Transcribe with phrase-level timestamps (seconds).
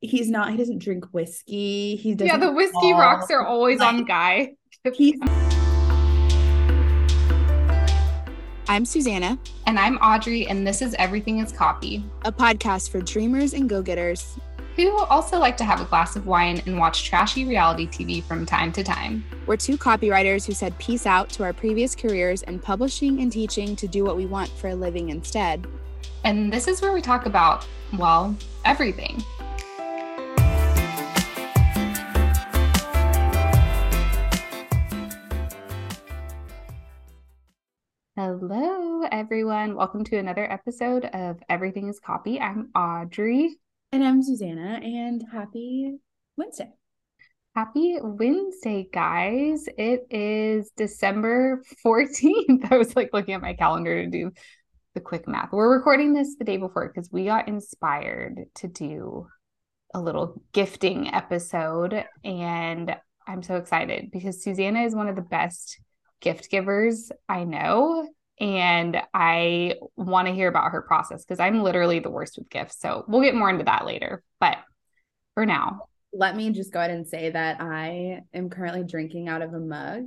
[0.00, 0.50] he's not.
[0.50, 1.96] He doesn't drink whiskey.
[1.96, 2.26] He doesn't.
[2.26, 3.00] Yeah, the whiskey fall.
[3.00, 4.52] rocks are always Like, on Guy.
[4.94, 5.18] He's
[8.70, 12.04] I'm Susannah, And I'm Audrey, and this is Everything is Copy.
[12.26, 14.36] a podcast for dreamers and go getters.
[14.76, 18.44] Who also like to have a glass of wine and watch trashy reality TV from
[18.46, 19.24] time to time.
[19.46, 23.74] We're two copywriters who said peace out to our previous careers in publishing and teaching
[23.74, 25.66] to do what we want for a living instead.
[26.24, 27.66] And this is where we talk about,
[27.98, 28.36] well,
[28.66, 29.24] everything.
[38.20, 39.76] Hello, everyone.
[39.76, 42.40] Welcome to another episode of Everything is Copy.
[42.40, 43.60] I'm Audrey.
[43.92, 45.98] and I'm Susannah, and happy
[46.36, 46.72] Wednesday.
[47.54, 49.66] Happy Wednesday, guys.
[49.78, 52.72] It is December 14th.
[52.72, 54.32] I was like looking at my calendar to do
[54.94, 55.52] the quick math.
[55.52, 59.28] We're recording this the day before because we got inspired to do
[59.94, 62.04] a little gifting episode.
[62.24, 62.96] And
[63.28, 65.78] I'm so excited because Susannah is one of the best
[66.20, 68.08] gift givers I know.
[68.40, 72.78] And I want to hear about her process because I'm literally the worst with gifts.
[72.80, 74.22] So we'll get more into that later.
[74.38, 74.58] But
[75.34, 79.42] for now, Let me just go ahead and say that I am currently drinking out
[79.42, 80.04] of a mug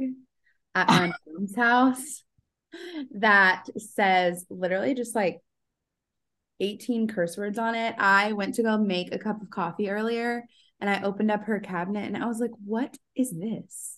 [0.76, 2.24] at my mom's house
[3.12, 5.42] that says literally just like
[6.60, 7.96] 18 curse words on it.
[7.98, 10.46] I went to go make a cup of coffee earlier
[10.80, 13.98] and I opened up her cabinet and I was like, what is this?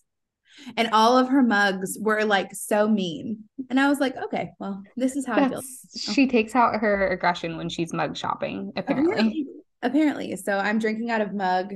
[0.78, 3.46] And all of her mugs were like so mean.
[3.70, 5.62] And I was like, okay, well, this is how I feel.
[5.62, 9.14] That's, she takes out her aggression when she's mug shopping, apparently.
[9.14, 9.46] Apparently.
[9.82, 10.36] Apparently.
[10.38, 11.74] So I'm drinking out of mug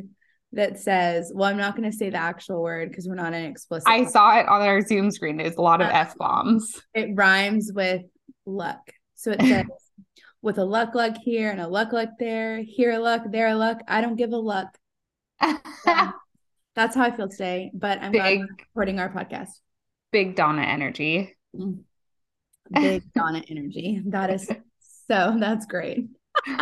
[0.54, 3.44] that says, well, I'm not going to say the actual word because we're not an
[3.46, 3.88] explicit.
[3.88, 5.38] I saw it on our Zoom screen.
[5.38, 6.82] There's a lot of Uh, F bombs.
[6.94, 8.04] it rhymes with
[8.46, 8.80] luck.
[9.16, 9.66] So it says,
[10.42, 13.56] with a luck luck here and a luck luck there, here a luck, there a
[13.56, 13.82] luck.
[13.88, 14.78] I don't give a luck.
[16.78, 17.72] That's how I feel today.
[17.74, 19.50] But I'm big, recording our podcast.
[20.12, 21.36] big Donna energy.
[22.72, 24.04] Big Donna energy.
[24.06, 24.48] That is
[25.08, 26.06] so, that's great.
[26.48, 26.62] um,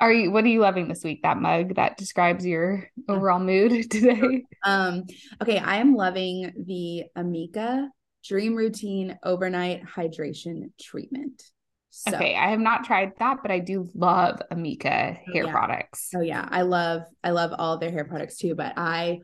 [0.00, 1.24] are you what are you loving this week?
[1.24, 4.44] That mug that describes your overall mood today.
[4.64, 5.02] Um,
[5.42, 7.88] okay, I am loving the Amika
[8.24, 11.42] Dream Routine Overnight Hydration Treatment.
[12.06, 15.50] So, Okay, I have not tried that, but I do love Amika oh, hair Yeah.
[15.50, 16.10] products.
[16.14, 19.18] Oh yeah, I love I love all their hair products too, but I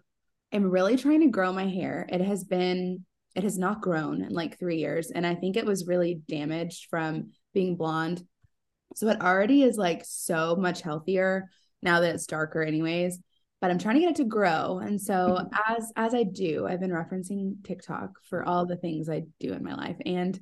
[0.50, 2.04] am really trying to grow my hair.
[2.08, 3.04] It has been
[3.36, 6.88] it has not grown in like 3 years and I think it was really damaged
[6.90, 8.24] from being blonde.
[8.96, 13.20] So it already is like so much healthier now that it's darker anyways,
[13.60, 14.78] but I'm trying to get it to grow.
[14.78, 15.74] And so mm-hmm.
[15.76, 19.62] as as I do, I've been referencing TikTok for all the things I do in
[19.62, 20.40] my life and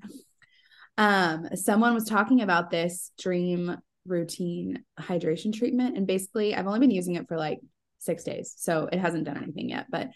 [0.99, 6.91] um someone was talking about this dream routine hydration treatment and basically I've only been
[6.91, 7.61] using it for like
[8.01, 10.11] 6 days so it hasn't done anything yet but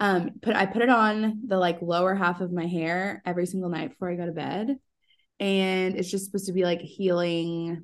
[0.00, 3.70] um put I put it on the like lower half of my hair every single
[3.70, 4.76] night before I go to bed
[5.38, 7.82] and it's just supposed to be like healing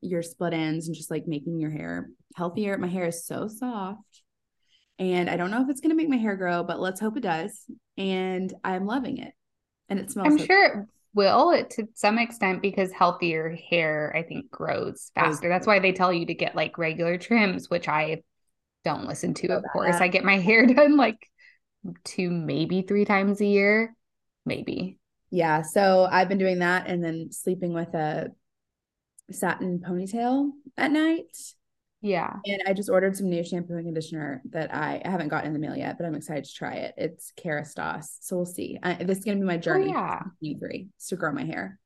[0.00, 2.76] your split ends and just like making your hair healthier.
[2.78, 4.22] My hair is so soft
[4.98, 7.16] and I don't know if it's going to make my hair grow but let's hope
[7.16, 7.64] it does
[7.96, 9.32] and I'm loving it
[9.88, 10.86] and it smells I'm sure
[11.16, 15.48] will it to some extent because healthier hair, I think, grows oh, faster.
[15.48, 18.22] That's why they tell you to get like regular trims, which I
[18.84, 19.94] don't listen to, oh, of course.
[19.94, 20.02] that.
[20.02, 21.26] I get my hair done like
[22.04, 23.96] two, maybe three times a year.
[24.44, 24.98] Maybe.
[25.30, 28.28] Yeah, so I've been doing that and then sleeping with a
[29.30, 31.34] satin ponytail at night.
[32.02, 32.36] Yeah.
[32.44, 35.52] And I just ordered some new shampoo and conditioner that I, I haven't gotten in
[35.52, 36.94] the mail yet, but I'm excited to try it.
[36.96, 38.18] It's Kerastase.
[38.20, 38.78] So we'll see.
[38.82, 39.86] I, this is going to be my oh, journey.
[39.86, 40.18] Oh, yeah.
[40.42, 41.78] 2023 is to grow my hair.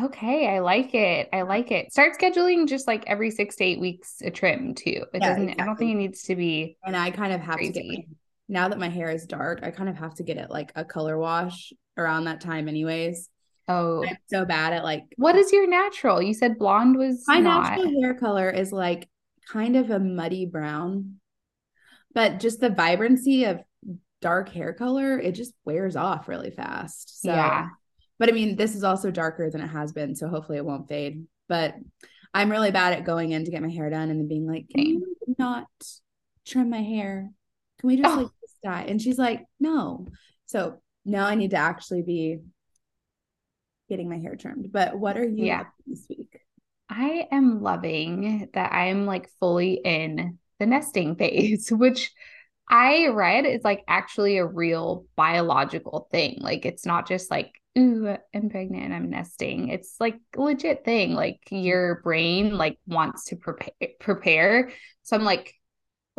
[0.00, 0.48] Okay.
[0.48, 1.28] I like it.
[1.32, 1.92] I like it.
[1.92, 5.04] Start scheduling just like every six to eight weeks a trim too.
[5.12, 7.58] It Yeah, doesn't, I don't think it needs to be And I kind of have
[7.58, 8.04] to get my,
[8.48, 10.84] now that my hair is dark, I kind of have to get it like a
[10.84, 13.28] color wash around that time, anyways.
[13.68, 16.22] oh I'm so bad at like what is your natural?
[16.22, 17.70] You said blonde was My not.
[17.76, 19.08] natural hair color is like
[19.52, 21.16] kind of a muddy brown,
[22.14, 23.60] but just the vibrancy of
[24.20, 27.22] dark hair color, it just wears off really fast.
[27.22, 27.68] So, Yeah.
[28.18, 30.88] but I mean, this is also darker than it has been, so hopefully it won't
[30.88, 31.26] fade.
[31.48, 31.74] But
[32.32, 34.68] I'm really bad at going in to get my hair done and then being like,
[34.68, 35.66] "Can you not
[36.44, 37.30] trim my hair?
[37.78, 38.22] Can we just Oh.
[38.22, 38.30] like
[38.62, 40.06] dye?" And she's like, "No."
[40.46, 42.38] So now I need to actually be
[43.88, 44.70] getting my hair trimmed.
[44.70, 45.64] But what are you Yeah.
[45.86, 46.29] this week?
[46.90, 52.12] I am loving that I'm like fully in the nesting phase, which
[52.68, 56.38] I read is like actually a real biological thing.
[56.40, 59.68] Like it's not just like ooh, I'm pregnant and I'm nesting.
[59.68, 61.14] It's like legit thing.
[61.14, 61.64] Like mm-hmm.
[61.64, 64.72] your brain like wants to prepare prepare.
[65.02, 65.54] So I'm like,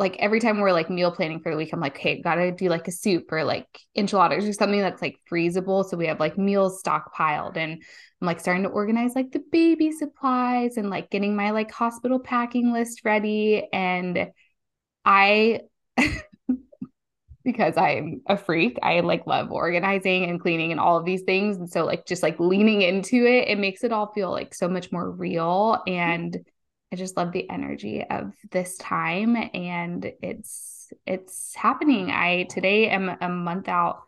[0.02, 2.68] like every time we're like meal planning for the week, I'm like, hey, gotta do
[2.68, 5.88] like a soup or like enchiladas or something that's like freezable.
[5.88, 7.80] So we have like meals stockpiled and
[8.20, 12.18] I'm like starting to organize like the baby supplies and like getting my like hospital
[12.18, 13.68] packing list ready.
[13.72, 14.32] And
[15.04, 15.60] I
[17.44, 18.78] because I'm a freak.
[18.82, 21.58] I like love organizing and cleaning and all of these things.
[21.58, 24.68] And so like just like leaning into it, it makes it all feel like so
[24.68, 25.80] much more real.
[25.86, 26.36] And
[26.92, 29.36] I just love the energy of this time.
[29.54, 32.10] And it's it's happening.
[32.10, 34.02] I today am a month out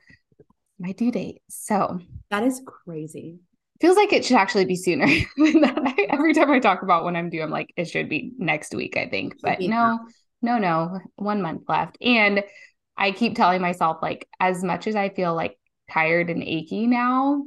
[0.79, 1.41] my due date.
[1.49, 1.99] So
[2.31, 3.39] that is crazy.
[3.81, 5.95] Feels like it should actually be sooner than that.
[6.11, 8.97] Every time I talk about when I'm due, I'm like, it should be next week,
[8.97, 9.37] I think.
[9.43, 9.99] But no,
[10.43, 11.97] no, no, one month left.
[12.01, 12.45] And
[12.97, 15.59] I keep telling myself, like, as much as I feel like
[15.91, 17.43] tired and achy now,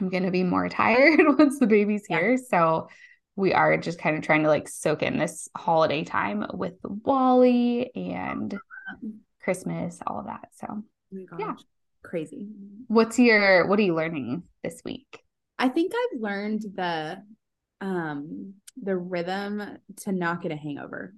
[0.00, 2.18] I'm going to be more tired once the baby's yeah.
[2.18, 2.36] here.
[2.36, 2.88] So
[3.38, 7.94] we are just kind of trying to like soak in this holiday time with Wally
[7.94, 8.58] and
[9.40, 10.48] Christmas, all of that.
[10.56, 10.66] So,
[11.14, 11.54] oh yeah,
[12.02, 12.48] crazy.
[12.88, 15.22] What's your, what are you learning this week?
[15.56, 17.22] I think I've learned the,
[17.80, 21.14] um, the rhythm to not get a hangover.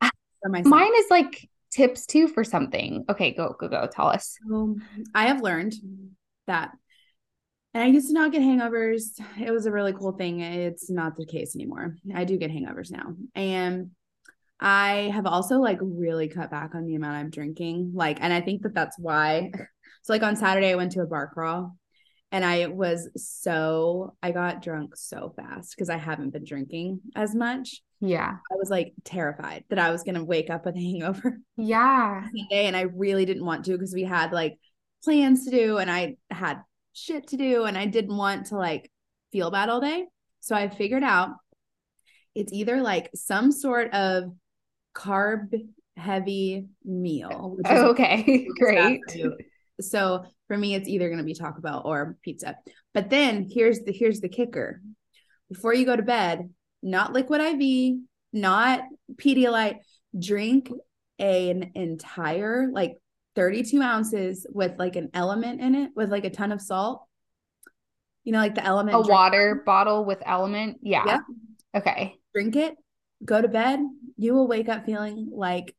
[0.00, 0.66] For myself.
[0.66, 3.04] Mine is like tips too for something.
[3.08, 3.86] Okay, go, go, go.
[3.86, 4.36] Tell us.
[4.52, 4.82] Um,
[5.14, 5.74] I have learned
[6.48, 6.72] that,
[7.76, 9.20] and I used to not get hangovers.
[9.38, 10.40] It was a really cool thing.
[10.40, 11.94] It's not the case anymore.
[12.14, 13.14] I do get hangovers now.
[13.34, 13.90] And
[14.58, 17.92] I have also like really cut back on the amount I'm drinking.
[17.94, 19.52] Like, and I think that that's why.
[20.02, 21.76] So, like on Saturday, I went to a bar crawl
[22.30, 27.34] and I was so, I got drunk so fast because I haven't been drinking as
[27.34, 27.82] much.
[28.00, 28.36] Yeah.
[28.52, 31.40] I was like terrified that I was going to wake up with a hangover.
[31.56, 32.24] Yeah.
[32.52, 34.58] And I really didn't want to because we had like
[35.02, 36.60] plans to do and I had
[36.96, 38.90] shit to do and I didn't want to like
[39.32, 40.06] feel bad all day.
[40.40, 41.30] So I figured out
[42.34, 44.32] it's either like some sort of
[44.94, 45.52] carb
[45.96, 47.56] heavy meal.
[47.64, 48.46] Oh, okay.
[48.58, 49.00] Great.
[49.80, 52.56] So for me, it's either going to be Taco Bell or pizza.
[52.94, 54.80] But then here's the here's the kicker:
[55.50, 56.50] before you go to bed,
[56.82, 57.98] not liquid IV,
[58.32, 58.84] not
[59.16, 59.78] Pedialyte,
[60.18, 60.70] drink
[61.18, 62.96] an entire like
[63.36, 67.02] 32 ounces with like an LMNT in it with like a ton of salt.
[68.24, 68.92] You know, like the LMNT.
[68.92, 70.78] A water bottle with LMNT.
[70.82, 71.04] Yeah.
[71.06, 71.18] yeah.
[71.76, 72.16] Okay.
[72.34, 72.74] Drink it,
[73.24, 73.80] go to bed.
[74.16, 75.76] You will wake up feeling like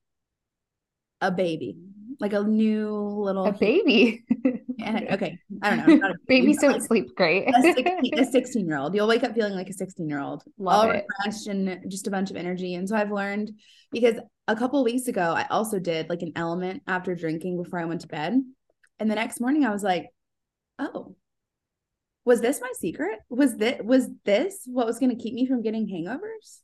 [1.20, 1.78] a baby
[2.20, 4.26] like a new little a baby.
[4.84, 6.08] and, okay, I don't know.
[6.08, 7.48] A baby, Babies don't like sleep great.
[7.48, 8.96] a 16, year old.
[8.96, 11.06] You'll wake up feeling like a 16 year old, all it.
[11.20, 12.76] refreshed and just a bunch of energy.
[12.76, 13.52] And so I've learned
[13.92, 14.16] because
[14.48, 18.02] a couple weeks ago I also did like an LMNT after drinking before I went
[18.02, 18.42] to bed,
[19.00, 20.08] and the next morning I was like,
[20.80, 21.16] oh.
[22.26, 23.20] Was this my secret?
[23.30, 26.60] Was this was this what was going to keep me from getting hangovers?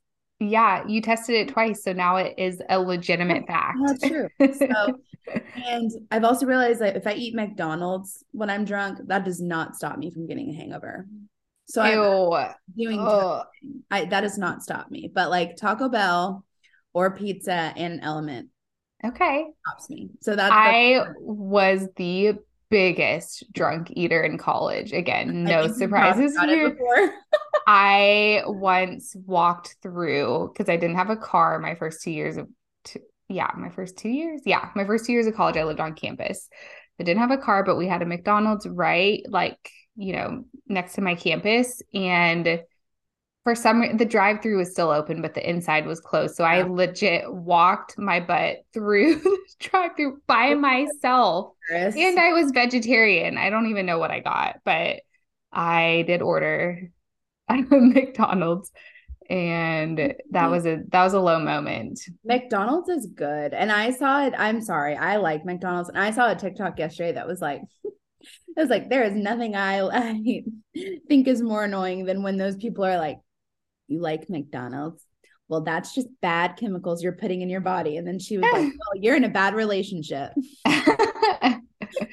[0.49, 3.77] Yeah, you tested it twice, so now it is a legitimate fact.
[3.85, 4.27] That's true.
[4.39, 4.99] So,
[5.55, 9.75] and I've also realized that if I eat McDonald's when I'm drunk, that does not
[9.75, 11.07] stop me from getting a hangover.
[11.65, 12.99] So I'm doing
[13.89, 15.11] I that does not stop me.
[15.13, 16.43] But like Taco Bell
[16.93, 18.49] or pizza and an LMNT.
[19.05, 19.47] Okay.
[19.67, 20.09] Stops me.
[20.21, 22.35] So that's I was the
[22.73, 24.93] biggest drunk eater in college.
[24.93, 26.75] Again, no surprises here.
[27.67, 32.47] I once walked through because I didn't have a car my first two years of,
[32.83, 34.41] two, yeah, my first two years.
[34.45, 36.49] Yeah, my first two years of college, I lived on campus.
[36.99, 40.93] I didn't have a car, but we had a McDonald's right, like, you know, next
[40.93, 41.79] to my campus.
[41.93, 42.59] And
[43.43, 46.35] for some reason the drive through was still open, but the inside was closed.
[46.35, 51.53] So I legit walked my butt through the drive through by myself.
[51.69, 53.37] And I was vegetarian.
[53.37, 55.01] I don't even know what I got, but
[55.51, 56.89] I did order
[57.49, 58.71] at McDonald's
[59.29, 60.51] and that mm-hmm.
[60.51, 61.99] was a that was a low moment.
[62.23, 63.53] McDonald's is good.
[63.53, 64.95] And I saw it I'm sorry.
[64.95, 68.89] I like McDonald's and I saw a TikTok yesterday that was like it was like
[68.89, 70.43] there is nothing I, I
[71.07, 73.17] think is more annoying than when those people are like
[73.93, 75.05] you like McDonald's
[75.47, 78.61] well that's just bad chemicals you're putting in your body and then she was like
[78.63, 80.31] well you're in a bad relationship
[80.65, 81.59] i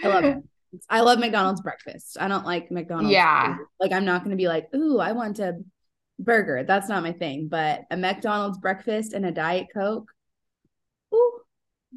[0.04, 0.36] love it
[0.88, 2.16] I love McDonald's breakfast.
[2.20, 3.10] I don't like McDonald's.
[3.10, 3.56] Yeah.
[3.56, 3.66] Food.
[3.80, 5.58] Like I'm not going to be like, "Ooh, I want a
[6.18, 10.10] burger." That's not my thing, but a McDonald's breakfast and a diet coke.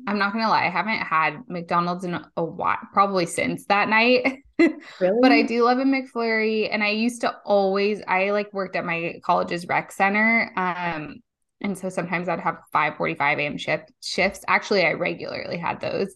[0.07, 3.89] I'm not going to lie, I haven't had McDonald's in a while, probably since that
[3.89, 4.39] night.
[4.57, 4.73] really?
[5.21, 8.85] but I do love a McFlurry and I used to always I like worked at
[8.85, 11.15] my college's rec center um
[11.63, 13.57] and so sometimes I'd have 5:45 a.m.
[13.57, 14.43] shift shifts.
[14.47, 16.13] Actually, I regularly had those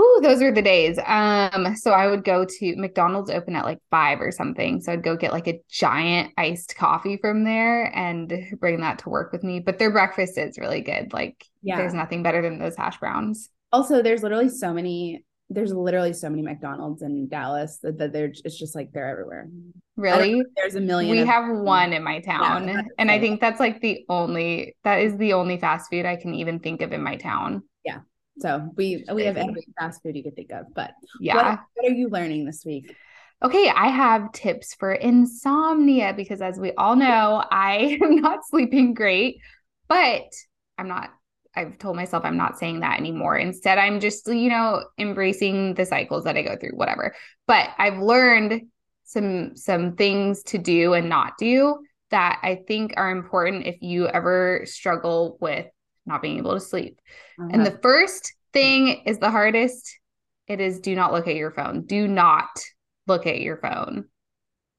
[0.00, 0.98] Ooh, those are the days.
[1.04, 4.80] Um, so I would go to McDonald's open at like five or something.
[4.80, 9.10] So I'd go get like a giant iced coffee from there and bring that to
[9.10, 9.60] work with me.
[9.60, 11.12] But their breakfast is really good.
[11.12, 13.50] Like, yeah, there's nothing better than those hash browns.
[13.72, 15.24] Also, there's literally so many.
[15.52, 18.32] There's literally so many McDonald's in Dallas that, that they're.
[18.44, 19.48] It's just like they're everywhere.
[19.96, 20.42] Really?
[20.56, 21.10] There's a million.
[21.10, 21.64] We have them.
[21.64, 24.76] one in my town, yeah, and I think that's like the only.
[24.84, 27.64] That is the only fast food I can even think of in my town.
[28.40, 30.66] So we we have every fast food you could think of.
[30.74, 32.94] But yeah, what, what are you learning this week?
[33.42, 38.94] Okay, I have tips for insomnia because as we all know, I am not sleeping
[38.94, 39.40] great,
[39.88, 40.24] but
[40.76, 41.10] I'm not
[41.54, 43.36] I've told myself I'm not saying that anymore.
[43.36, 47.14] Instead, I'm just, you know, embracing the cycles that I go through, whatever.
[47.46, 48.62] But I've learned
[49.04, 51.78] some some things to do and not do
[52.10, 55.66] that I think are important if you ever struggle with
[56.10, 57.00] not being able to sleep.
[57.38, 57.50] Uh-huh.
[57.52, 59.98] And the first thing is the hardest.
[60.46, 61.86] It is do not look at your phone.
[61.86, 62.50] Do not
[63.06, 64.06] look at your phone,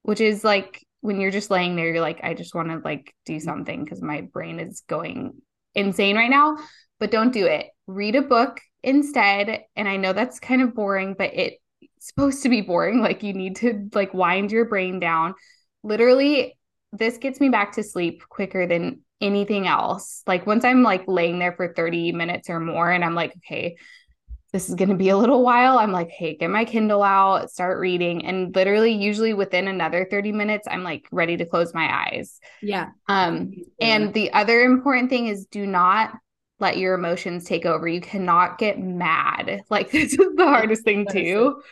[0.02, 3.14] which is like when you're just laying there, you're like, I just want to like
[3.26, 5.34] do something because my brain is going
[5.74, 6.58] insane right now.
[7.00, 7.66] But don't do it.
[7.86, 9.62] Read a book instead.
[9.74, 11.56] And I know that's kind of boring, but it's
[11.98, 13.00] supposed to be boring.
[13.00, 15.34] Like you need to like wind your brain down.
[15.82, 16.56] Literally,
[16.92, 20.22] this gets me back to sleep quicker than anything else.
[20.26, 23.76] Like once I'm like laying there for 30 minutes or more and I'm like, okay,
[24.52, 25.78] this is going to be a little while.
[25.78, 28.26] I'm like, hey, get my Kindle out, start reading.
[28.26, 32.38] And literally, usually within another 30 minutes, I'm like ready to close my eyes.
[32.60, 32.90] Yeah.
[33.08, 36.12] Um, and the other important thing is do not
[36.60, 37.88] let your emotions take over.
[37.88, 39.62] You cannot get mad.
[39.70, 41.62] Like, this is the hardest thing, too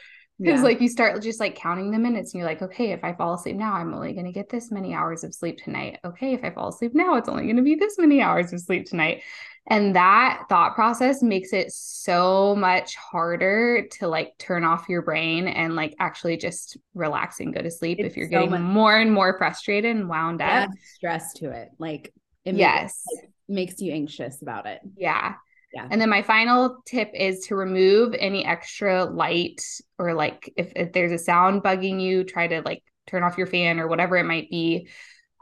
[0.41, 0.65] because yeah.
[0.65, 3.35] like you start just like counting the minutes and you're like okay if i fall
[3.35, 5.99] asleep now i'm only going to get this many hours of sleep tonight.
[6.05, 8.61] Okay if i fall asleep now it's only going to be this many hours of
[8.61, 9.23] sleep tonight.
[9.67, 15.47] And that thought process makes it so much harder to like turn off your brain
[15.47, 18.61] and like actually just relax and go to sleep it's if you're so getting much-
[18.61, 20.71] more and more frustrated and wound up.
[20.95, 21.69] Stress to it.
[21.79, 22.13] Like
[22.45, 23.05] it yes.
[23.07, 24.81] makes, like, makes you anxious about it.
[24.97, 25.35] Yeah
[25.73, 25.87] yeah.
[25.91, 29.61] And then my final tip is to remove any extra light
[29.99, 33.47] or like if, if there's a sound bugging you, try to like turn off your
[33.47, 34.89] fan or whatever it might be.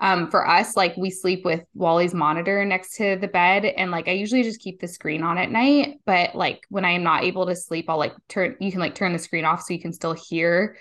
[0.00, 4.06] Um, for us, like we sleep with Wally's monitor next to the bed, and like
[4.06, 5.99] I usually just keep the screen on at night.
[6.06, 8.56] But like when I am not able to sleep, I'll like turn.
[8.61, 10.76] You can like turn the screen off so you can still hear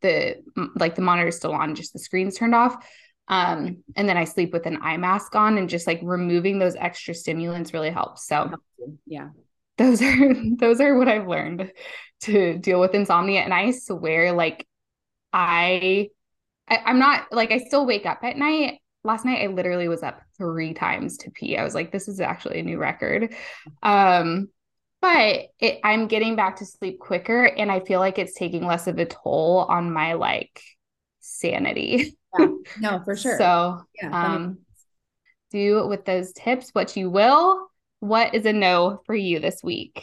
[0.00, 0.42] the
[0.74, 2.84] like the monitor still on, just the screen's turned off.
[3.28, 6.76] Um, and then I sleep with an eye mask on and just like removing those
[6.76, 8.26] extra stimulants really helps.
[8.26, 8.50] So
[9.06, 9.28] yeah.
[9.78, 11.72] Those are those are what I've learned
[12.22, 13.40] to deal with insomnia.
[13.40, 14.66] And I swear, like
[15.32, 16.10] I,
[16.68, 18.80] I I'm not like I still wake up at night.
[19.04, 21.56] Last night I literally was up three times to pee.
[21.56, 23.34] I was like, this is actually a new record.
[23.82, 24.48] Um,
[25.00, 28.86] but it, I'm getting back to sleep quicker and I feel like it's taking less
[28.86, 30.62] of a toll on my like
[31.20, 32.16] sanity.
[32.38, 32.46] Yeah.
[32.80, 33.36] No, for sure.
[33.38, 34.58] so yeah, um,
[35.50, 37.68] do with those tips what you will.
[38.00, 40.02] What is a no for you this week?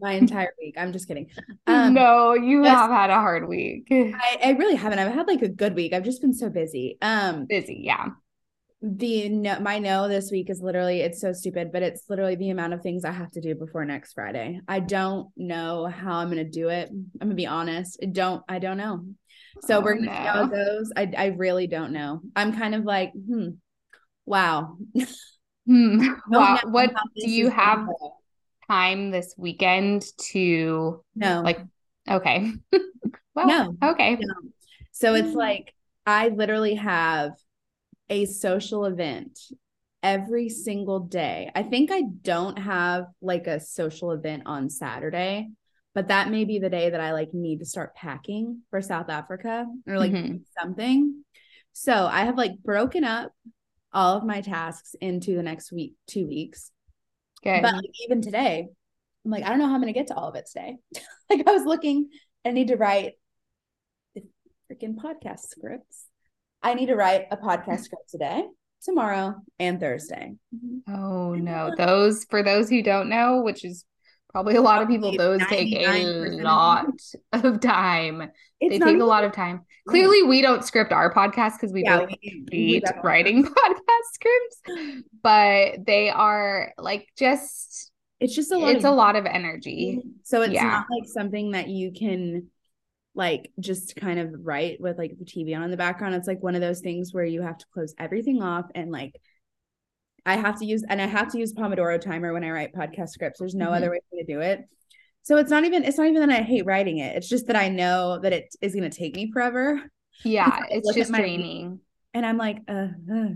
[0.00, 0.74] My entire week.
[0.76, 1.30] I'm just kidding.
[1.66, 3.86] Um, no, you have had a hard week.
[3.90, 4.98] I, I really haven't.
[4.98, 5.92] I've had like a good week.
[5.92, 6.98] I've just been so busy.
[7.00, 8.08] Um, busy, yeah
[8.82, 12.50] the no my no this week is literally it's so stupid but it's literally the
[12.50, 16.28] amount of things i have to do before next friday i don't know how i'm
[16.28, 19.04] gonna do it i'm gonna be honest i don't i don't know
[19.60, 20.12] so oh, we're gonna no.
[20.12, 23.48] see how it goes I, I really don't know i'm kind of like hmm
[24.26, 24.76] wow
[25.66, 26.08] hmm.
[26.28, 27.86] wow what do you have
[28.68, 31.60] time this weekend to no like
[32.08, 32.52] okay
[33.34, 34.34] well no okay no.
[34.92, 35.38] so it's hmm.
[35.38, 35.74] like
[36.06, 37.32] i literally have
[38.08, 39.38] a social event
[40.02, 41.50] every single day.
[41.54, 45.50] I think I don't have like a social event on Saturday,
[45.94, 49.10] but that may be the day that I like need to start packing for South
[49.10, 50.38] Africa or like mm-hmm.
[50.58, 51.24] something.
[51.72, 53.32] So I have like broken up
[53.92, 56.70] all of my tasks into the next week, two weeks.
[57.44, 57.60] Okay.
[57.60, 58.68] But like, even today,
[59.24, 60.76] I'm like, I don't know how I'm gonna get to all of it today.
[61.30, 62.08] like I was looking,
[62.44, 63.12] I need to write
[64.14, 64.22] the
[64.70, 66.06] freaking podcast scripts.
[66.62, 68.44] I need to write a podcast script today,
[68.82, 70.34] tomorrow, and Thursday.
[70.88, 71.74] Oh no.
[71.76, 73.84] Those for those who don't know, which is
[74.32, 76.86] probably a lot of people, those take a lot
[77.32, 78.30] of time.
[78.60, 79.62] It's they take a lot of time.
[79.88, 82.18] Clearly, we don't script our podcast because we yeah, both we,
[82.50, 88.84] hate we writing podcast scripts, but they are like just it's just a lot it's
[88.84, 90.00] of, a lot of energy.
[90.22, 90.64] So it's yeah.
[90.64, 92.48] not like something that you can
[93.14, 96.14] like just kind of write with like the TV on in the background.
[96.14, 99.20] It's like one of those things where you have to close everything off and like
[100.24, 103.10] I have to use and I have to use Pomodoro timer when I write podcast
[103.10, 103.40] scripts.
[103.40, 103.76] There's no Mhm.
[103.76, 104.64] other way to do it.
[105.22, 107.16] So it's not even it's not even that I hate writing it.
[107.16, 109.82] It's just that I know that it is going to take me forever.
[110.24, 111.80] Yeah, it's just draining.
[112.14, 113.28] And I'm like, uh, uh.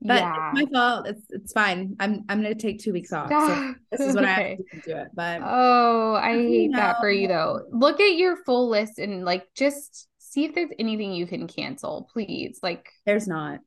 [0.00, 0.50] but yeah.
[0.52, 1.06] it's my fault.
[1.08, 1.96] It's it's fine.
[2.00, 3.30] I'm I'm going to take 2 weeks off.
[3.30, 4.50] So this is what I Okay.
[4.50, 5.08] have to do do it.
[5.14, 7.62] But Oh, I hate that for you though.
[7.70, 12.08] Look at your full list and like just see if there's anything you can cancel,
[12.12, 12.58] please.
[12.62, 13.60] Like, there's not.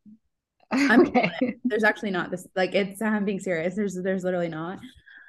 [0.72, 1.32] I'm okay.
[1.64, 3.76] There's actually not this like it's I'm being serious.
[3.76, 4.80] There's there's literally not.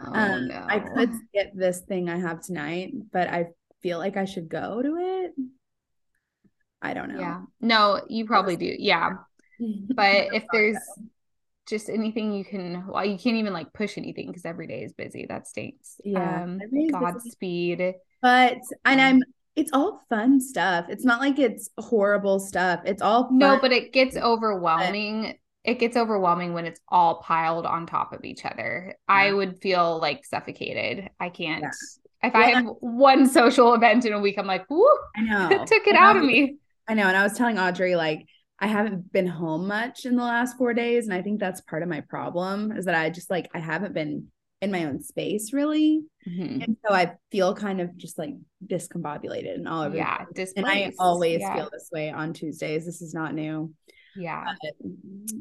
[0.00, 0.66] Oh um no.
[0.68, 3.46] I could skip this thing I have tonight, but I
[3.82, 5.32] feel like I should go to it.
[6.82, 7.20] I don't know.
[7.20, 7.42] Yeah.
[7.60, 8.74] No, you probably do.
[8.78, 9.10] Yeah.
[9.58, 10.76] But if there's
[11.68, 14.92] just anything you can, well, you can't even like push anything because every day is
[14.92, 15.26] busy.
[15.28, 16.00] That stinks.
[16.04, 16.60] Yeah, Um.
[16.90, 17.94] Godspeed.
[18.22, 19.22] but and Um, I'm
[19.56, 20.86] it's all fun stuff.
[20.88, 22.80] It's not like it's horrible stuff.
[22.84, 23.38] It's all fun.
[23.38, 25.38] No, but it gets overwhelming.
[25.64, 28.94] It gets overwhelming when it's all piled on top of each other.
[29.08, 31.10] I would feel like suffocated.
[31.18, 31.62] I can't.
[31.62, 31.70] Yeah.
[32.22, 34.86] If I have one social event in a week, I'm like, whoo,
[35.16, 35.48] I know.
[35.50, 36.56] it took it And out I of me.
[36.86, 37.08] I know.
[37.08, 38.26] And I was telling Audrey, like,
[38.58, 41.06] I haven't been home much in the last four days.
[41.06, 43.92] And I think that's part of my problem is that I just like I haven't
[43.92, 44.28] been
[44.66, 46.02] in my own space really.
[46.28, 46.64] Mhm.
[46.64, 48.34] And so I feel kind of just like
[48.66, 49.90] discombobulated and all over.
[49.90, 50.24] the Yeah.
[50.56, 51.54] And I always Yeah.
[51.54, 52.84] feel this way on Tuesdays.
[52.84, 53.72] This is not new.
[54.16, 54.44] Yeah.
[54.62, 54.90] But,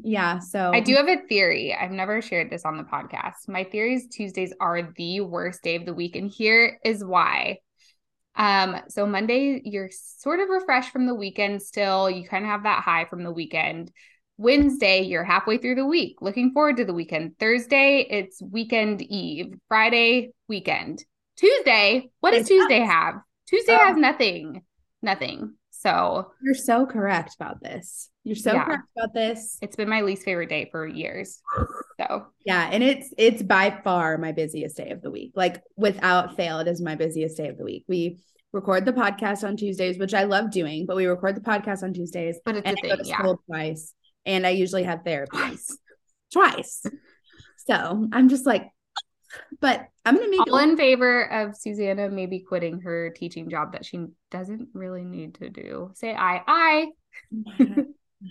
[0.02, 0.38] yeah.
[0.38, 1.74] So I do have a theory.
[1.74, 3.48] I've never shared this on the podcast.
[3.48, 7.58] My theory is Tuesdays are the worst day of the week, and here is why.
[8.34, 12.10] Um, so Monday, you're sort of refreshed from the weekend still.
[12.10, 13.90] You kind of have that high from the weekend.
[14.38, 17.38] Wednesday, you're halfway through the week, looking forward to the weekend.
[17.38, 19.54] Thursday, it's weekend eve.
[19.68, 21.04] Friday, weekend.
[21.36, 23.14] Tuesday, what does Tuesday have?
[23.48, 23.86] Tuesday Oh.
[23.86, 24.62] has nothing.
[25.02, 25.54] Nothing.
[25.70, 28.10] So You're so correct about this.
[28.24, 28.64] You're so Yeah.
[28.64, 29.58] correct about this.
[29.62, 31.40] it's been my least favorite day for years.
[32.00, 35.32] So Yeah, and it's it's by far my busiest day of the week.
[35.36, 37.84] Like without fail, it is my busiest day of the week.
[37.88, 38.18] We
[38.52, 41.92] record the podcast on Tuesdays, which I love doing, but we record the podcast on
[41.92, 43.32] Tuesdays but it's and a thing, yeah.
[43.46, 43.92] twice,
[44.26, 45.78] and I usually have therapy Twice.
[46.32, 46.82] twice.
[47.66, 48.70] So I'm just like,
[49.60, 50.64] but I'm gonna make All it.
[50.64, 55.50] in favor of Susannah maybe quitting her teaching job that she doesn't really need to
[55.50, 55.90] do.
[55.94, 56.86] Say I, I.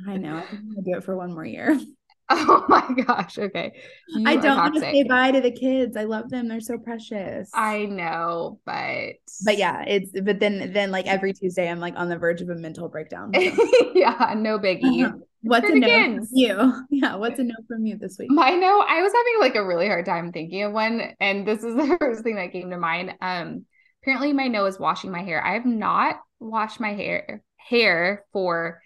[0.08, 0.38] I know.
[0.38, 1.79] I think I'm gonna do it for one more year.
[2.31, 3.38] Oh my gosh.
[3.38, 3.79] Okay.
[4.08, 5.95] You I don't want to say bye to the kids.
[5.95, 6.47] I love them.
[6.47, 7.51] They're so precious.
[7.53, 12.10] I know, but but yeah, it's but then then like every Tuesday I'm like on
[12.10, 13.31] the verge of a mental breakdown.
[13.36, 13.91] so.
[13.93, 15.05] yeah, no biggie.
[15.05, 15.17] Uh-huh.
[15.45, 16.73] What's a no from you?
[16.89, 18.31] Yeah, what's a no from you this week?
[18.31, 21.63] My no, I was having like a really hard time thinking of one, and this
[21.63, 23.13] is the first thing that came to mind.
[23.21, 23.65] Um,
[24.01, 25.43] apparently my no is washing my hair.
[25.45, 28.81] I have not washed my hair hair for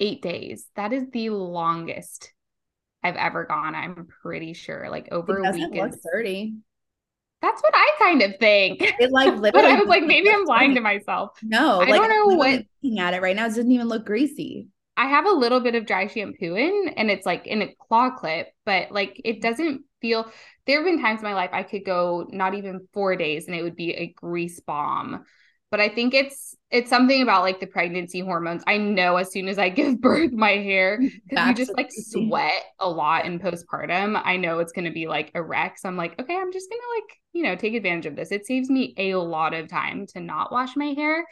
[0.00, 0.64] eight days.
[0.76, 2.32] That is the longest
[3.02, 3.74] I've ever gone.
[3.74, 5.74] I'm pretty sure, like over a week.
[5.74, 6.54] look 30.
[7.40, 8.80] That's what I kind of think.
[8.82, 9.50] It like literally.
[9.52, 9.64] but.
[9.64, 11.38] I was like, maybe I'm lying to myself.
[11.42, 14.04] No, I like, don't know what- Looking at it right now, it doesn't even look
[14.06, 14.68] greasy.
[14.98, 18.10] I have a little bit of dry shampoo in and it's like in a claw
[18.10, 19.48] clip, but like it mm-hmm.
[19.48, 20.30] doesn't feel
[20.66, 23.54] there have been times in my life I could go not even four days and
[23.54, 25.24] it would be a grease bomb.
[25.70, 28.64] But I think it's it's something about like the pregnancy hormones.
[28.66, 31.16] I know as soon as I give birth, my hair mm-hmm.
[31.28, 34.20] because you just like sweat a lot in postpartum.
[34.24, 35.78] I know it's gonna be like a wreck.
[35.78, 38.32] So I'm like, okay, I'm just gonna like, you know, take advantage of this.
[38.32, 41.24] It saves me a lot of time to not wash my hair.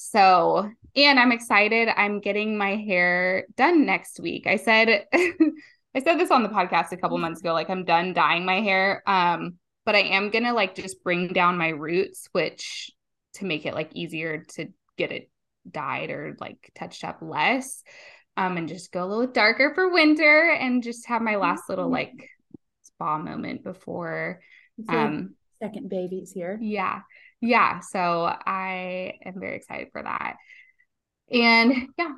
[0.00, 1.88] So, and I'm excited.
[1.88, 4.46] I'm getting my hair done next week.
[4.46, 8.14] I said I said this on the podcast a couple months ago like I'm done
[8.14, 9.02] dyeing my hair.
[9.06, 12.92] Um but I am going to like just bring down my roots which
[13.34, 15.30] to make it like easier to get it
[15.68, 17.82] dyed or like touched up less.
[18.36, 21.90] Um and just go a little darker for winter and just have my last little
[21.90, 22.14] like
[22.82, 24.38] spa moment before
[24.88, 26.56] um second baby's here.
[26.62, 27.00] yeah.
[27.40, 27.80] Yeah.
[27.80, 30.36] So I am very excited for that.
[31.32, 32.12] And yeah,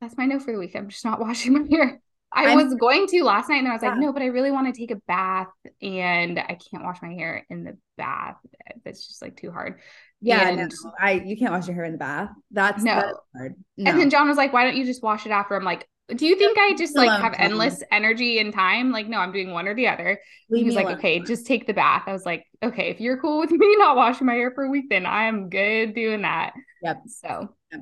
[0.00, 0.76] that's my no for the week.
[0.76, 2.00] I'm just not washing my hair.
[2.32, 4.52] I I'm- was going to last night and I was like, no, but I really
[4.52, 5.48] want to take a bath
[5.82, 8.36] and I can't wash my hair in the bath.
[8.84, 9.80] That's just like too hard.
[10.20, 12.30] Yeah, And- no, I you can't wash your hair in the bath.
[12.52, 12.94] That's No.
[12.94, 13.54] that's hard.
[13.76, 13.90] No.
[13.90, 15.56] And then John was like, why don't you just wash it after?
[15.56, 18.90] I'm like, do you think I just like have endless energy and time?
[18.92, 20.20] Like, no, I'm doing one or the other.
[20.50, 20.98] Leave he was like, alone.
[20.98, 22.04] okay, just take the bath.
[22.06, 24.70] I was like, okay, if you're cool with me not washing my hair for a
[24.70, 26.52] week, then I am good doing that.
[26.82, 27.02] Yep.
[27.08, 27.80] So, Yep.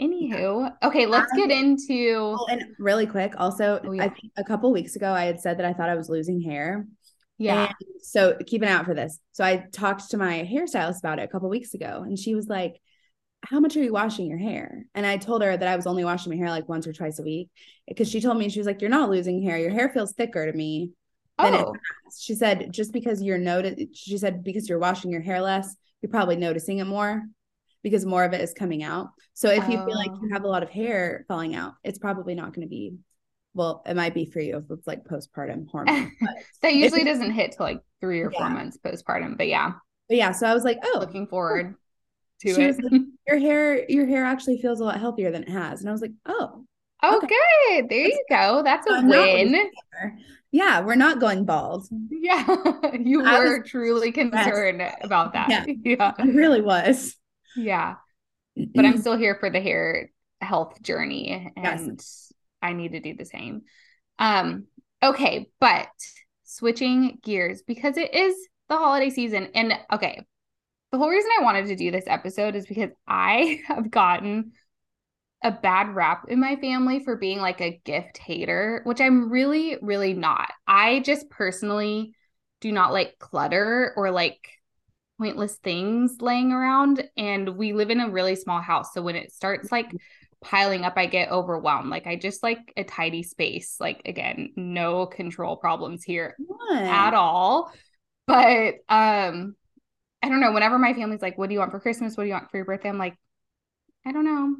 [0.00, 2.36] anywho, okay, let's Um, get into.
[2.38, 4.04] Oh, and really quick, also, Oh, yeah.
[4.04, 6.40] I think a couple weeks ago I had said that I thought I was losing
[6.40, 6.86] hair.
[7.38, 9.18] Yeah, And so keep an eye out for this.
[9.32, 12.46] So I talked to my hairstylist about it a couple weeks ago, and she was
[12.48, 12.76] like,
[13.48, 14.86] How much are you washing your hair?
[14.94, 17.20] And I told her that I was only washing my hair like once or twice
[17.20, 17.48] a week
[17.86, 19.56] because she told me, she was like, You're not losing hair.
[19.56, 20.92] Your hair feels thicker to me.
[21.38, 21.74] Oh.
[22.18, 26.10] She said just because you're noted she said because you're washing your hair less, you're
[26.10, 27.22] probably noticing it more
[27.82, 29.10] because more of it is coming out.
[29.34, 30.20] So if you feel like Oh.
[30.22, 32.96] you have a lot of hair falling out, it's probably not going to be
[33.54, 36.12] well, it might be for you if it's like postpartum hormone.
[36.62, 39.38] That usually doesn't hit till like three or four months postpartum.
[39.38, 39.72] But yeah,
[40.08, 41.74] but yeah, so I was like, oh, looking forward
[42.40, 42.76] to She it.
[42.82, 45.80] like, your hair, your hair actually feels a lot healthier than it has.
[45.80, 46.64] And I was like, oh,
[47.02, 47.26] oh, okay.
[47.28, 47.88] good.
[47.88, 48.62] There you go.
[48.64, 49.70] That's a I'm win.
[50.52, 51.86] yeah, we're not going bald.
[52.10, 52.44] Yeah,
[53.00, 55.48] you I were truly concerned about that.
[55.50, 55.64] Yeah.
[55.84, 56.12] yeah.
[56.18, 57.16] I really was.
[57.56, 57.96] Yeah.
[58.56, 61.80] but I'm still here for the hair health journey Yes.
[61.80, 62.00] and
[62.60, 63.62] I need to do the same.
[64.18, 64.64] Um
[65.02, 65.88] okay, but
[66.44, 68.34] switching gears because it is
[68.68, 70.24] the holiday season and okay.
[70.96, 74.52] The whole reason I wanted to do this episode is because I have gotten
[75.44, 79.76] a bad rap in my family for being like a gift hater, which I'm really
[79.82, 80.50] really not.
[80.66, 82.14] I just personally
[82.62, 84.48] do not like clutter or like
[85.18, 89.32] pointless things laying around and we live in a really small house so when it
[89.32, 89.90] starts like
[90.42, 91.90] piling up i get overwhelmed.
[91.90, 96.38] Like i just like a tidy space like again no control problems here
[96.70, 97.70] at all.
[98.26, 99.56] But um
[100.22, 102.16] i don't know whenever my family's like what do you want for christmas?
[102.16, 102.88] What do you want for your birthday?
[102.88, 103.16] I'm like
[104.06, 104.56] i don't know.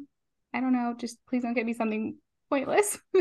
[0.53, 0.95] I don't know.
[0.97, 2.17] Just please don't get me something
[2.49, 2.97] pointless.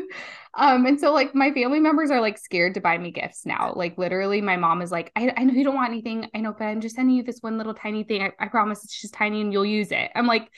[0.59, 3.75] Um and so like my family members are like scared to buy me gifts now.
[3.77, 6.31] Like literally my mom is like i, I know you don't want anything.
[6.35, 8.22] I know but i'm just sending you this one little tiny thing.
[8.22, 10.11] I, I promise it's just tiny and you'll use it.
[10.14, 10.49] I'm like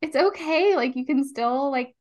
[0.00, 0.76] it's okay.
[0.76, 1.92] Like you can still like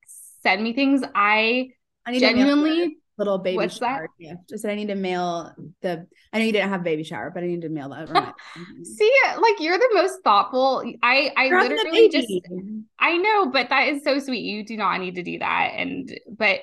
[0.43, 1.01] send me things.
[1.15, 1.69] I
[2.05, 3.95] I need to mail genuinely little baby What's that?
[3.95, 4.49] shower gift.
[4.49, 6.07] Just I need to mail the.
[6.31, 8.33] I know you didn't have baby shower, but I need to mail that.
[8.83, 12.31] See like you're the most thoughtful i i a literally just.
[12.99, 14.43] I know, but that is so sweet.
[14.43, 15.73] You do not need to do that.
[15.75, 16.61] And, but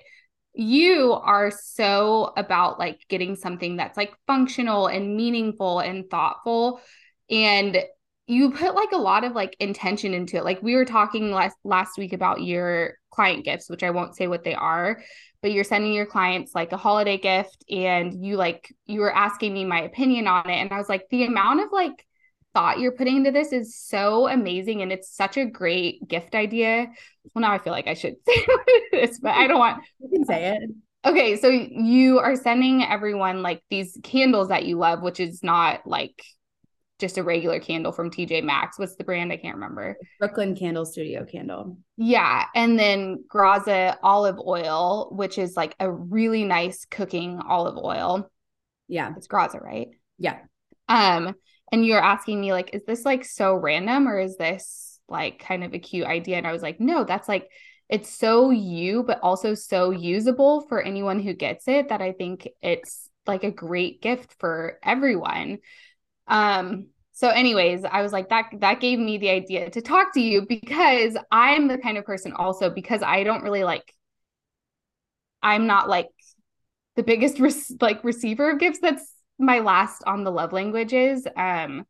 [0.55, 6.81] you are so about like getting something that's like functional and meaningful and thoughtful.
[7.29, 7.83] And
[8.27, 10.45] you put like a lot of like intention into it.
[10.45, 14.29] Like we were talking last last week about your client gifts, which I won't say
[14.29, 15.03] what they are,
[15.45, 19.53] but you're sending your clients like a holiday gift and you like you were asking
[19.53, 20.55] me my opinion on it.
[20.55, 22.07] And I was like, the amount of like
[22.55, 26.87] thought you're putting into this is so amazing and it's such a great gift idea.
[27.35, 29.83] Well, now I feel like I should say what it is, but I don't want.
[29.99, 30.71] You can say it.
[31.05, 35.87] Okay, so you are sending everyone like these candles that you love, which is not
[35.87, 36.25] like
[37.05, 38.79] just a regular candle from TJ Maxx.
[38.79, 39.31] What's the brand?
[39.31, 39.99] I can't remember.
[40.19, 41.77] Brooklyn Candle Studio candle.
[41.99, 48.31] Yeah, and then Graza olive oil, which is like a really nice cooking olive oil.
[48.89, 49.13] Yeah.
[49.19, 49.89] It's Graza, right?
[50.19, 50.39] Yeah.
[50.89, 51.35] Um,
[51.71, 55.63] and you're asking me like, is this like so random or is this like kind
[55.63, 56.39] of a cute idea?
[56.39, 57.51] And I was like, no, that's like
[57.91, 62.49] it's so you, but also so usable for anyone who gets it that I think
[62.63, 65.59] it's like a great gift for everyone.
[66.27, 70.21] Um, so anyways, I was like that that gave me the idea to talk to
[70.21, 73.95] you because I'm the kind of person also because I don't really like
[75.43, 76.09] I'm not like
[76.97, 77.39] the biggest
[77.81, 81.27] like receiver of gifts that's my last on the love languages.
[81.37, 81.87] Um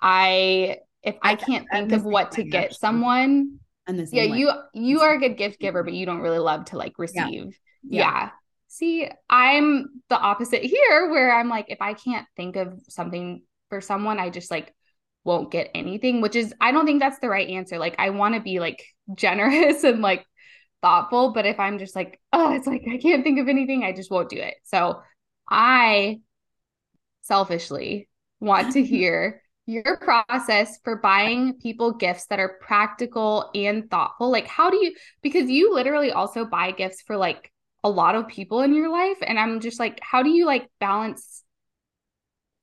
[0.00, 2.76] I if I I- can't think of what to get actually.
[2.78, 4.12] someone, And this.
[4.12, 6.98] yeah, you you are a good gift giver, but you don't really love to like
[6.98, 7.56] receive.
[7.82, 8.10] Yeah.
[8.10, 8.30] Yeah.
[8.68, 13.42] See, I'm the opposite here where I'm like if I can't think of something
[13.74, 14.72] for someone, I just like
[15.24, 17.76] won't get anything, which is I don't think that's the right answer.
[17.76, 18.84] Like I want to be like
[19.14, 20.24] generous and like
[20.80, 23.92] thoughtful, but if I'm just like, oh, it's like I can't think of anything, I
[23.92, 24.54] just won't do it.
[24.62, 25.02] So
[25.50, 26.20] I
[27.22, 28.08] selfishly
[28.38, 34.30] want to hear your process for buying people gifts that are practical and thoughtful.
[34.30, 37.50] Like, how do you, because you literally also buy gifts for like
[37.82, 39.16] a lot of people in your life.
[39.22, 41.42] And I'm just like, how do you like balance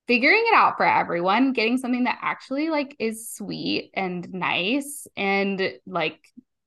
[0.08, 5.74] figuring it out for everyone, getting something that actually like is sweet and nice and
[5.86, 6.20] like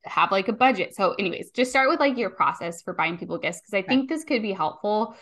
[0.04, 0.94] have like a budget.
[0.94, 4.08] So, anyways, just start with like your process for buying people gifts because I think
[4.08, 5.16] this could be helpful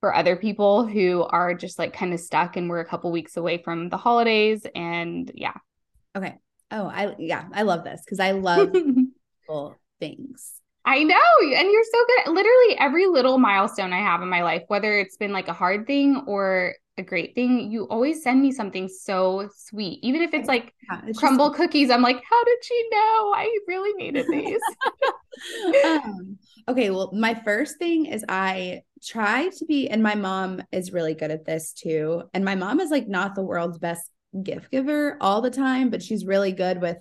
[0.00, 3.36] for other people who are just like kind of stuck and we're a couple weeks
[3.36, 5.54] away from the holidays and yeah.
[6.16, 6.36] Okay.
[6.70, 8.70] Oh, I yeah, I love this because I love
[10.00, 10.60] things.
[10.86, 11.16] I know.
[11.42, 12.32] And you're so good.
[12.32, 15.86] Literally every little milestone I have in my life, whether it's been like a hard
[15.86, 19.98] thing or a great thing, you always send me something so sweet.
[20.02, 23.32] Even if it's like Yeah, it's just- Crumbl cookies, I'm like, how did she know?
[23.36, 24.60] I really needed these.
[25.84, 30.92] um, okay, well, my first thing is I try to be, and my mom is
[30.92, 32.22] really good at this too.
[32.32, 34.08] And my mom is like not the world's best
[34.42, 36.98] gift giver all the time, but she's really good with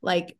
[0.00, 0.36] like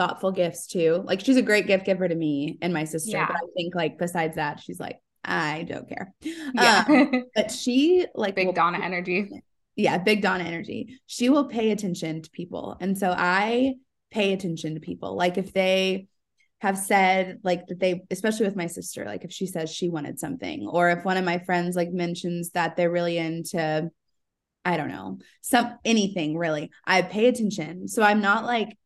[0.00, 1.02] thoughtful gifts too.
[1.04, 3.18] Like she's a great gift giver to me and my sister.
[3.18, 3.26] Yeah.
[3.26, 6.14] But I think like besides that, she's like I don't care.
[6.22, 6.84] Yeah.
[6.88, 9.28] Um, but she like Big Donna energy.
[9.76, 10.98] yeah, big Donna energy.
[11.06, 12.78] She will pay attention to people.
[12.80, 13.74] And so I
[14.10, 15.16] pay attention to people.
[15.16, 16.06] Like if they
[16.60, 20.18] have said like that they especially with my sister, like if she says she wanted
[20.18, 23.90] something or if one of my friends like mentions that they're really into
[24.64, 26.70] I don't know, some anything really.
[26.86, 27.86] I pay attention.
[27.86, 28.78] So I'm not like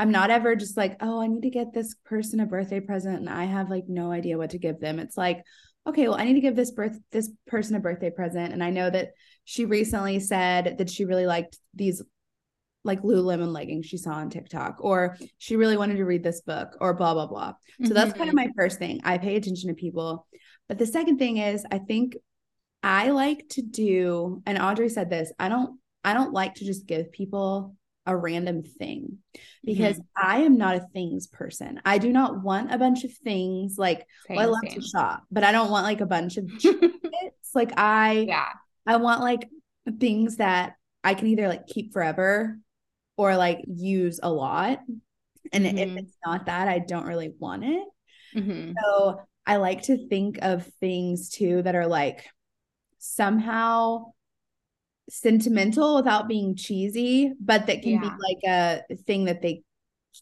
[0.00, 3.16] I'm not ever just like, oh, I need to get this person a birthday present
[3.16, 4.98] and I have like no idea what to give them.
[4.98, 5.44] It's like,
[5.86, 8.54] okay, well, I need to give this birth this person a birthday present.
[8.54, 9.10] And I know that
[9.44, 12.02] she recently said that she really liked these
[12.82, 16.78] like Lululemon leggings she saw on TikTok, or she really wanted to read this book,
[16.80, 17.52] or blah, blah, blah.
[17.84, 18.48] So that's kind of mm-hmm.
[18.48, 19.02] my first thing.
[19.04, 20.26] I pay attention to people.
[20.66, 22.16] But the second thing is I think
[22.82, 26.86] I like to do, and Audrey said this, I don't, I don't like to just
[26.86, 27.76] give people
[28.10, 29.18] a random thing
[29.64, 31.80] because I am not a things person.
[31.84, 34.80] I do not want a bunch of things like Same, well, I love same.
[34.82, 37.54] to shop, but I don't want like a bunch of trinkets.
[37.54, 38.48] like I yeah.
[38.86, 39.48] I want like
[39.98, 42.58] things that I can either like keep forever
[43.16, 44.80] or like use a lot.
[45.52, 45.98] And if Mhm.
[45.98, 47.84] it's not that, I don't really want it.
[48.36, 48.74] Mhm.
[48.82, 52.24] So I like to think of things too that are like
[52.98, 54.12] somehow
[55.10, 58.00] sentimental without being cheesy, but that can Yeah.
[58.00, 59.62] be like a thing that they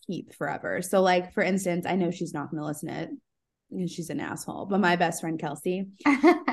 [0.07, 0.83] keep forever.
[0.83, 3.11] So, like for instance, I know she's not going to listen to it
[3.70, 5.87] because she's an asshole, but my best friend Kelsey,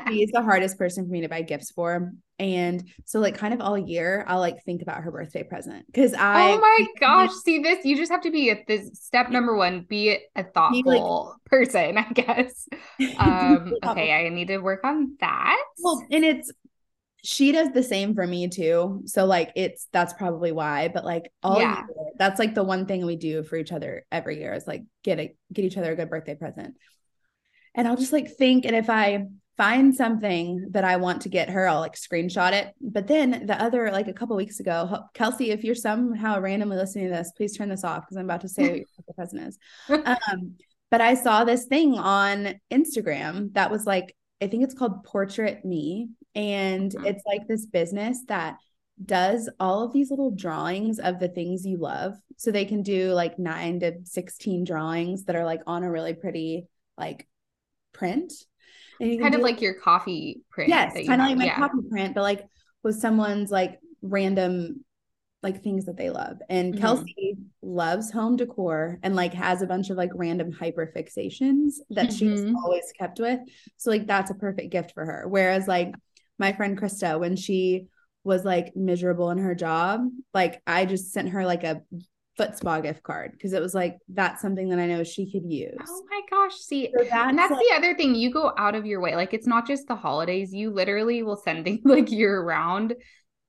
[0.10, 2.12] she's the hardest person for me to buy gifts for.
[2.38, 6.14] And so, like, kind of all year, I'll like think about her birthday present because
[6.14, 6.52] I.
[6.52, 7.32] oh my gosh.
[7.46, 11.36] See this, you just have to be at this step number one, be a thoughtful
[11.46, 12.68] person, I guess.
[13.18, 15.64] Um, okay, I need to work on that.
[15.80, 16.52] Well, and it's
[17.26, 19.02] she does the same for me too.
[19.06, 20.90] So like it's that's probably why.
[20.90, 21.78] But like all Yeah.
[21.78, 24.84] year, that's like the one thing we do for each other every year is like
[25.04, 26.76] get a get each other a good birthday present.
[27.74, 29.26] And I'll just like think, and if I
[29.58, 32.74] find something that I want to get her, I'll like screenshot it.
[32.80, 37.06] But then the other like a couple weeks ago, Kelsey, if you're somehow randomly listening
[37.06, 39.58] to this, please turn this off because I'm about to say what the present is.
[39.90, 40.56] Um,
[40.92, 45.64] but I saw this thing on Instagram that was like, I think it's called Portrait
[45.66, 46.10] Me.
[46.36, 47.06] And Mhm.
[47.06, 48.58] it's like this business that
[49.04, 52.16] does all of these little drawings of the things you love.
[52.38, 56.14] So they can do like nine to 16 drawings that are like on a really
[56.14, 56.68] pretty
[56.98, 57.28] like
[57.94, 58.32] print.
[59.00, 60.70] And you kind of like your coffee print.
[60.70, 61.56] yes, kind of like my yeah.
[61.56, 62.46] copy print, but like
[62.84, 64.85] with someone's like random
[65.46, 66.38] like things that they love.
[66.50, 66.80] And Mhm.
[66.82, 72.12] Kelsey loves home decor and like has a bunch of like random hyper fixations that
[72.12, 72.56] she's Mhm.
[72.62, 73.40] always kept with.
[73.78, 75.26] So like that's a perfect gift for her.
[75.28, 75.96] Whereas like
[76.38, 77.88] my friend Krista, when she
[78.26, 81.82] was like miserable in her job, like I just sent her like a
[82.38, 85.46] foot spa gift card because it was like that's something that I know she could
[85.50, 85.78] use.
[85.88, 86.56] Oh my gosh.
[86.56, 88.16] See, So that's, and that's like, the other thing.
[88.16, 89.16] You go out of your way.
[89.16, 90.54] Like it's not just the holidays.
[90.54, 92.96] You literally will send things like year round.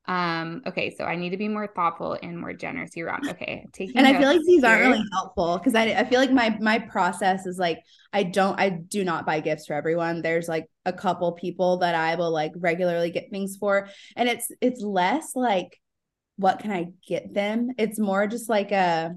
[0.09, 3.29] Um, okay, so I need to be more thoughtful and more generous year round.
[3.29, 3.67] Okay.
[3.73, 6.57] Taking and I feel like these aren't really helpful because I, I feel like my
[6.61, 7.81] my process is like
[8.13, 10.23] I don't I do not buy gifts for everyone.
[10.23, 14.49] There's like a couple people that I will like regularly get things for, and it's
[14.61, 15.81] it's less like
[16.37, 17.71] what can I get them.
[17.77, 19.13] It's more just like a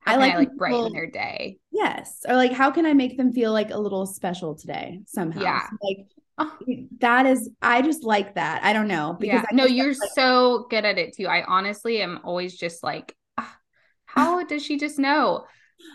[0.00, 1.58] How I like I like brighten people- their day.
[1.70, 5.42] yes or like how can I make them feel like a little special today somehow.
[5.42, 5.60] Yeah.
[5.68, 6.06] So, like.
[7.00, 8.62] That is I just like that.
[8.64, 9.44] I don't know Yeah.
[9.50, 11.26] I No, you're like, so good at it too.
[11.26, 13.56] I honestly am always just like, "Ah,
[14.04, 15.46] how does she just know?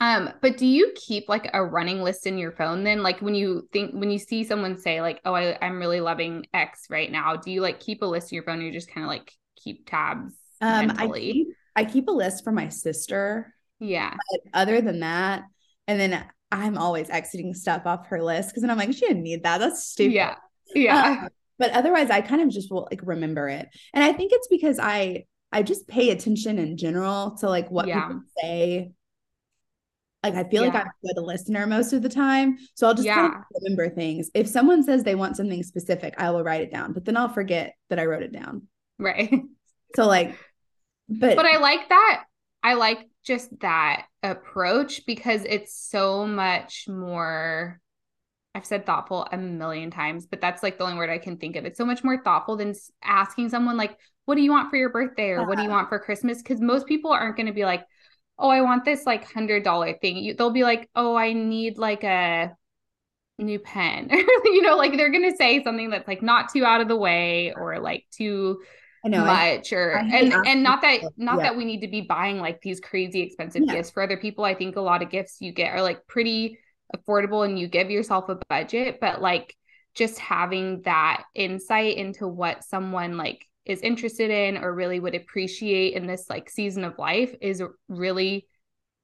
[0.02, 3.04] Um, but do you keep like a running list in your phone then?
[3.04, 6.46] Like when you think when you see someone say like, oh, I, I'm really loving
[6.54, 8.92] X right now, do you like keep a list in your phone or you just
[8.92, 13.54] kind of like keep tabs um I keep I keep a list for my sister
[13.80, 14.16] yeah.
[14.32, 15.44] But other than that,
[15.88, 19.24] and then I'm always exiting stuff off her list because then I'm like, she didn't
[19.24, 19.58] need that.
[19.60, 20.14] That's stupid.
[20.14, 20.36] Yeah.
[20.74, 21.24] Yeah.
[21.26, 21.30] Uh,
[21.60, 24.80] but otherwise, I kind of just will like remember it, and I think it's because
[24.80, 28.08] I I just pay attention in general to like what Yeah.
[28.08, 28.92] people say.
[30.24, 33.08] Like I feel like I'm a good listener most of the time, so I'll just
[33.08, 34.30] kind of remember things.
[34.34, 37.30] If someone says they want something specific, I will write it down, but then I'll
[37.30, 38.64] forget that I wrote it down.
[39.00, 39.32] right.
[39.96, 40.38] So like,
[41.08, 42.26] but but I like that.
[42.62, 47.80] I like just that approach because it's so much more.
[48.56, 51.58] I've said thoughtful a million times, but that's like the only word I can think
[51.58, 51.66] of.
[51.66, 54.90] It's so much more thoughtful than asking someone like, "What do you want for your
[54.90, 57.66] birthday?" or "What do you want for Christmas?" Because most people aren't going to be
[57.66, 57.86] like,
[58.40, 61.78] "Oh, I want this like hundred dollar thing." You, they'll be like, "Oh, I need
[61.78, 62.56] like a
[63.38, 64.10] new pen,"
[64.46, 66.98] you know, like they're going to say something that's like not too out of the
[66.98, 68.62] way or like too
[69.06, 71.44] I know I, much or I and and not that not Yeah.
[71.44, 73.76] that we need to be buying like these crazy expensive Yeah.
[73.76, 76.60] gifts for other people i think a lot of gifts you get are like pretty
[76.96, 79.56] affordable and you give yourself a budget, but like
[79.94, 85.94] just having that insight into what someone like is interested in or really would appreciate
[85.94, 88.48] in this like season of life is really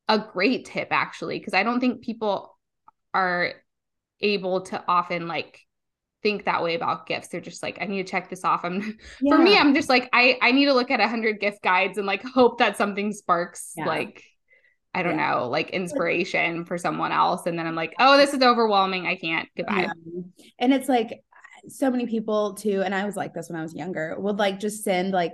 [0.07, 2.57] a great tip actually because I don't think people
[3.13, 3.53] are
[4.21, 5.59] able to often like
[6.23, 7.27] think that way about gifts.
[7.27, 8.63] They're just like, I need to check this off.
[8.63, 9.35] I'm yeah.
[9.35, 11.97] for me, I'm just like, I I need to look at a hundred gift guides
[11.97, 13.85] and like hope that something sparks yeah.
[13.85, 14.23] like
[14.95, 15.31] I don't yeah.
[15.31, 17.47] know, like inspiration for someone else.
[17.47, 19.07] And then I'm like, oh, this is overwhelming.
[19.07, 19.49] I can't.
[19.57, 19.89] Goodbye.
[20.59, 21.23] And it's like
[21.67, 24.59] so many people too, and I was like this when I was younger, would like
[24.59, 25.33] just send like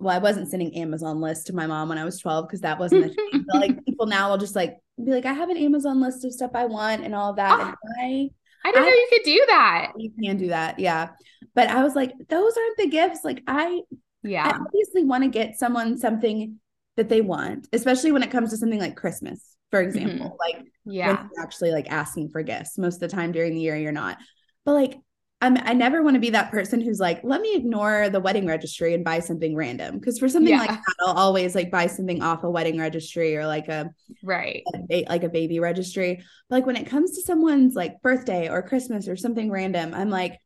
[0.00, 2.78] well, I wasn't sending Amazon lists to my mom when I was 12 because that
[2.78, 3.44] wasn't the thing.
[3.46, 6.32] But like people now will just like be like, I have an Amazon list of
[6.32, 7.58] stuff I want and all of that.
[7.58, 8.02] Oh, and ah.
[8.02, 8.30] I
[8.64, 9.92] I didn't I, know you could do that.
[9.96, 10.78] You can do that.
[10.78, 11.10] Yeah.
[11.54, 13.20] But I was like, those aren't the gifts.
[13.22, 13.82] Like I
[14.22, 16.58] yeah, I obviously want to get someone something
[16.96, 19.88] that they want, especially when it comes to something like Christmas, for mm-hmm.
[19.88, 20.26] example.
[20.26, 20.56] Mm-hmm.
[20.56, 22.78] Like yeah, actually like asking for gifts.
[22.78, 24.18] Most of the time during the year, you're not.
[24.64, 24.98] But like
[25.44, 28.46] I'm, I never want to be that person who's like, let me ignore the wedding
[28.46, 29.98] registry and buy something random.
[29.98, 30.60] Because for something yeah.
[30.60, 33.90] like that, I'll always like buy something off a wedding registry or like a
[34.22, 36.24] right, a, like a baby registry.
[36.48, 40.08] But like when it comes to someone's like birthday or Christmas or something random, I'm
[40.08, 40.40] like,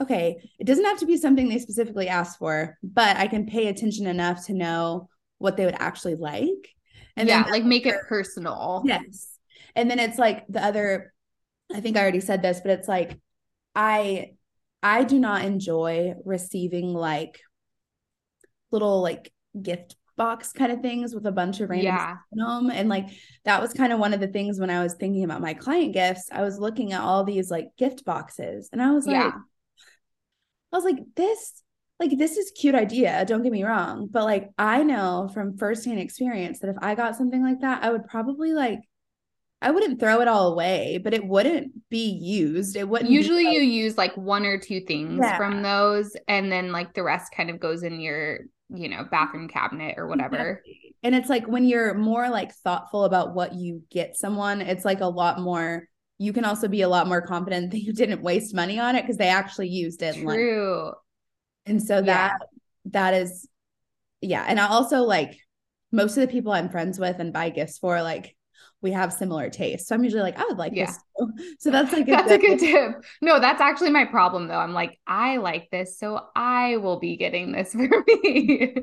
[0.00, 3.66] okay, it doesn't have to be something they specifically asked for, but I can pay
[3.66, 6.68] attention enough to know what they would actually like.
[7.16, 8.82] And yeah, like make it personal.
[8.84, 9.28] Yes.
[9.74, 11.12] And then it's like the other,
[11.74, 13.18] I think I already said this, but it's like
[13.74, 14.32] I
[14.82, 17.40] I do not enjoy receiving like
[18.70, 22.16] little like gift box kind of things with a bunch of random yeah.
[22.70, 23.08] And like
[23.44, 25.94] that was kind of one of the things when I was thinking about my client
[25.94, 29.32] gifts, I was looking at all these like gift boxes and I was like, yeah.
[30.72, 31.62] I was like, this,
[31.98, 33.24] like, this is cute idea.
[33.24, 34.08] Don't get me wrong.
[34.10, 37.90] But like, I know from firsthand experience that if I got something like that, I
[37.90, 38.80] would probably like
[39.62, 42.76] I wouldn't throw it all away, but it wouldn't be used.
[42.76, 45.36] It wouldn't usually you use like one or two things yeah.
[45.36, 49.48] from those, and then like the rest kind of goes in your, you know, bathroom
[49.48, 50.62] cabinet or whatever.
[50.64, 50.94] Exactly.
[51.02, 55.00] And it's like when you're more like thoughtful about what you get someone, it's like
[55.00, 55.88] a lot more
[56.20, 59.00] you can also be a lot more confident that you didn't waste money on it
[59.00, 60.16] because they actually used it.
[60.16, 60.92] True.
[61.64, 62.46] And, and so that yeah.
[62.92, 63.48] that is
[64.20, 64.44] yeah.
[64.46, 65.38] And I also like
[65.90, 68.36] most of the people I'm friends with and buy gifts for, like
[68.82, 69.88] we have similar tastes.
[69.88, 70.86] So I'm usually like, I would like yeah.
[70.86, 70.96] this.
[70.96, 71.54] Too.
[71.58, 73.04] So that's like a that's good- a good tip.
[73.20, 74.58] No, that's actually my problem though.
[74.58, 78.74] I'm like, I like this, so I will be getting this for me.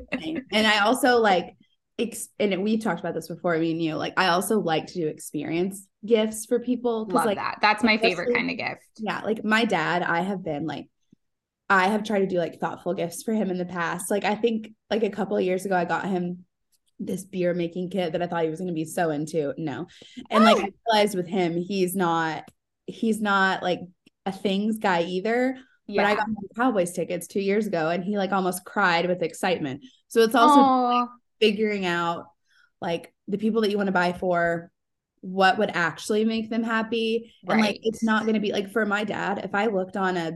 [0.52, 1.56] and I also like,
[1.98, 3.56] ex- and we've talked about this before.
[3.56, 7.06] I mean, you know, like I also like to do experience gifts for people.
[7.06, 7.58] Love like that.
[7.60, 8.86] That's my favorite kind of gift.
[8.98, 10.86] Yeah, like my dad, I have been like
[11.68, 14.10] I have tried to do like thoughtful gifts for him in the past.
[14.10, 16.44] Like I think like a couple of years ago I got him
[17.00, 19.54] this beer making kit that I thought he was going to be so into.
[19.56, 19.86] No.
[20.30, 20.92] And like I oh.
[20.92, 22.44] realized with him, he's not,
[22.86, 23.80] he's not like
[24.26, 25.56] a things guy either.
[25.86, 26.02] Yeah.
[26.02, 29.22] But I got him Cowboys tickets two years ago and he like almost cried with
[29.22, 29.84] excitement.
[30.08, 31.08] So it's also like,
[31.40, 32.26] figuring out
[32.80, 34.70] like the people that you want to buy for,
[35.20, 37.32] what would actually make them happy.
[37.46, 37.54] Right.
[37.54, 40.16] And like it's not going to be like for my dad, if I looked on
[40.16, 40.32] a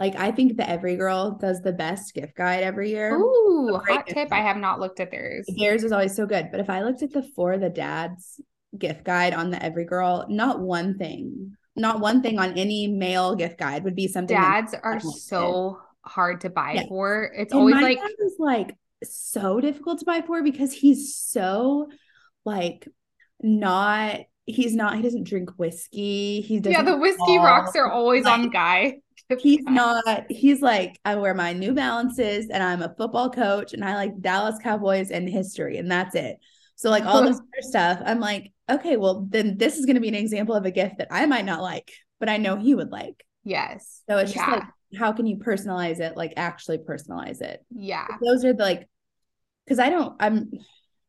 [0.00, 3.14] like I think the Every Girl does the best gift guide every year.
[3.16, 4.30] Ooh, hot tip.
[4.30, 4.32] Guide.
[4.32, 5.46] I have not looked at theirs.
[5.58, 6.48] Theirs is always so good.
[6.50, 8.40] But if I looked at the For the Dads
[8.76, 13.34] gift guide on the Every Girl, not one thing, not one thing on any male
[13.36, 14.34] gift guide would be something.
[14.34, 16.88] Dads are so hard to buy yes.
[16.88, 17.30] for.
[17.36, 17.98] It's and always like
[18.38, 21.90] like so difficult to buy for because he's so
[22.46, 22.88] like
[23.42, 28.24] not he's not he doesn't drink whiskey he doesn't yeah the whiskey rocks are always
[28.24, 28.98] like, on guy
[29.38, 33.84] he's not he's like i wear my new balances and i'm a football coach and
[33.84, 36.38] i like dallas cowboys and history and that's it.
[36.76, 40.00] So like all this other stuff i'm like okay well then this is going to
[40.00, 42.74] be an example of a gift that i might not like but i know he
[42.74, 43.24] would like.
[43.42, 44.02] Yes.
[44.08, 44.46] So it's yeah.
[44.46, 47.64] just like how can you personalize it like actually personalize it?
[47.70, 48.06] Yeah.
[48.20, 48.88] Those are the like
[49.70, 50.50] because i don't i'm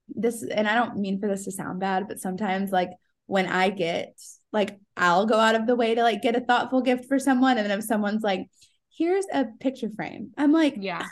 [0.07, 2.91] this and i don't mean for this to sound bad but sometimes like
[3.25, 4.13] when i get
[4.51, 7.57] like I'll go out of the way to like get a thoughtful gift for someone.
[7.57, 8.47] And then if someone's like,
[8.95, 11.07] here's a picture frame, I'm like, yeah,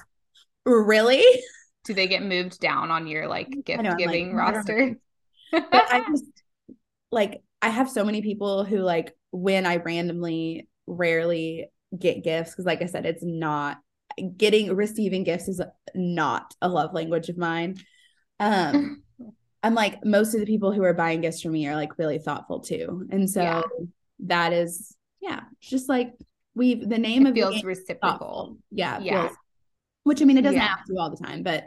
[0.66, 1.24] really?
[1.86, 4.96] Do they get moved down on your like gift giving like, roster?
[5.54, 6.26] I just
[7.12, 12.66] like, I have so many people who like when I randomly rarely get gifts, because
[12.66, 13.78] like I said, it's not
[14.38, 15.62] getting receiving gifts is
[15.96, 17.78] not a love language of mine.
[18.40, 19.04] Um,
[19.64, 22.20] I'm like most of the people who are buying gifts for me are like really
[22.20, 23.08] thoughtful too.
[23.10, 23.62] And so yeah.
[24.20, 26.14] that is yeah, just like
[26.56, 28.58] we've the name it of feels reciprocal.
[28.72, 29.00] Yeah.
[29.00, 29.28] Yeah.
[29.28, 29.38] Feels,
[30.04, 30.68] which I mean it doesn't yeah.
[30.68, 31.66] have to all the time, but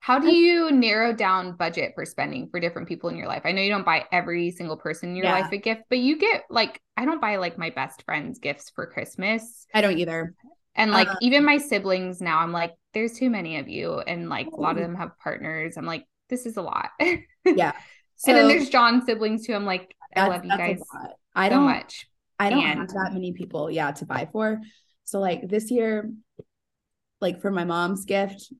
[0.00, 3.42] How do you narrow down budget for spending for different people in your life?
[3.44, 5.32] I know you don't buy every single person in your Yeah.
[5.32, 8.70] life a gift, but you get like I don't buy like my best friends gifts
[8.74, 9.66] for Christmas.
[9.72, 10.34] I don't either.
[10.74, 14.00] And like Uh, even my siblings now, I'm like, there's too many of you.
[14.00, 15.76] And like a lot of them have partners.
[15.76, 16.04] I'm like,
[16.34, 16.90] this is a lot.
[17.44, 17.72] Yeah.
[18.16, 19.54] So and then there's John's siblings too.
[19.54, 21.10] I'm like, I love you guys lot.
[21.34, 22.06] I so don't much.
[22.38, 24.60] I don't And- have that many people, yeah, to buy for.
[25.04, 26.10] So like this year,
[27.20, 28.52] like for my mom's gift,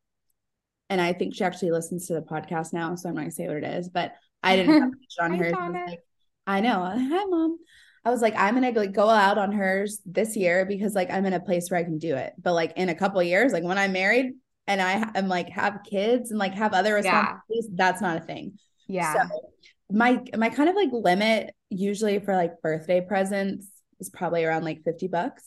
[0.90, 3.48] and I think she actually listens to the podcast now, so I'm not gonna say
[3.48, 4.12] what it is, but
[4.42, 5.54] I didn't have much on hers.
[5.56, 6.00] I like,
[6.46, 6.80] I know.
[6.84, 7.58] Hi, mom.
[8.04, 11.24] I was like, I'm gonna like go out on hers this year because like I'm
[11.24, 12.34] in a place where I can do it.
[12.38, 14.34] But like in a couple years, like when I'm married
[14.66, 17.20] and I am like have kids and like have other Yeah.
[17.20, 18.58] responsibilities, that's not a thing.
[18.88, 19.14] Yeah.
[19.14, 19.50] So
[19.90, 23.68] my my kind of like limit usually for like birthday presents
[24.00, 25.42] is probably around like 50 bucks.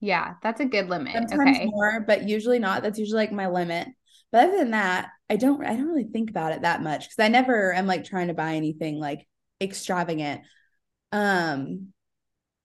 [0.00, 0.34] yeah.
[0.42, 1.14] That's a good limit.
[1.28, 1.66] Sometimes okay.
[1.66, 2.82] more, but usually not.
[2.82, 3.88] That's usually like my limit.
[4.32, 7.24] But other than that, I don't I don't really think about it that much because
[7.24, 9.26] I never am like trying to buy anything like
[9.60, 10.42] extravagant.
[11.12, 11.88] Um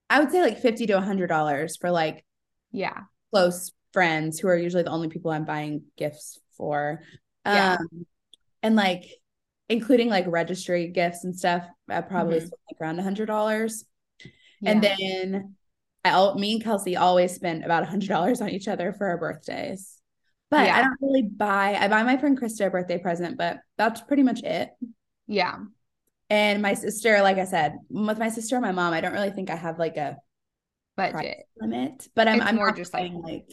[0.09, 2.25] I would say like 50 to 100 dollars for like
[2.71, 3.01] Yeah.
[3.31, 7.01] close friends who are usually the only people I'm buying gifts for.
[7.45, 7.77] Yeah.
[7.79, 8.05] Um
[8.61, 9.05] and like
[9.69, 12.47] including like registry gifts and stuff, I probably Mhm.
[12.47, 13.85] spend like around a hundred dollars.
[14.65, 15.55] And then
[16.03, 19.17] I me and Kelsey always spend about a hundred dollars on each other for our
[19.17, 19.95] birthdays.
[20.51, 20.77] But Yeah.
[20.77, 24.23] I don't really buy I buy my friend Krista a birthday present, but that's pretty
[24.23, 24.71] much it.
[25.27, 25.57] yeah.
[26.31, 29.31] And my sister, like I said, with my sister and my mom, I don't really
[29.31, 30.17] think I have like a
[30.95, 31.47] Budget.
[31.59, 33.51] limit, but I'm It's I'm more just like- saying, like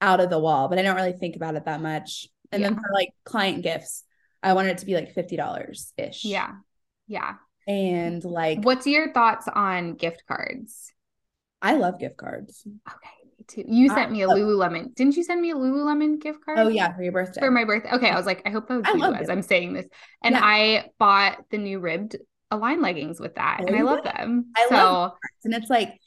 [0.00, 2.28] out of the wall, but I don't really think about it that much.
[2.52, 4.04] And then for like client gifts,
[4.42, 6.24] I wanted it to be like fifty dollars ish.
[6.24, 6.52] Yeah.
[7.08, 7.34] Yeah.
[7.66, 10.92] and like What's your thoughts on gift cards?
[11.62, 12.62] I love gift cards.
[12.66, 13.64] Okay, me too.
[13.66, 14.94] You I sent me a love- Lululemon.
[14.94, 16.58] Didn't you send me a Lululemon gift card?
[16.58, 17.40] Oh yeah, for your birthday.
[17.40, 17.90] For my birthday.
[17.92, 19.32] Okay, I was like, I hope that was I you as it.
[19.32, 19.86] I'm saying this.
[20.22, 20.44] And Yeah.
[20.44, 22.16] I bought the new ribbed
[22.52, 24.52] Align leggings with that, Oh, and I oh, love them.
[24.56, 25.12] I so love
[25.44, 25.98] and it's like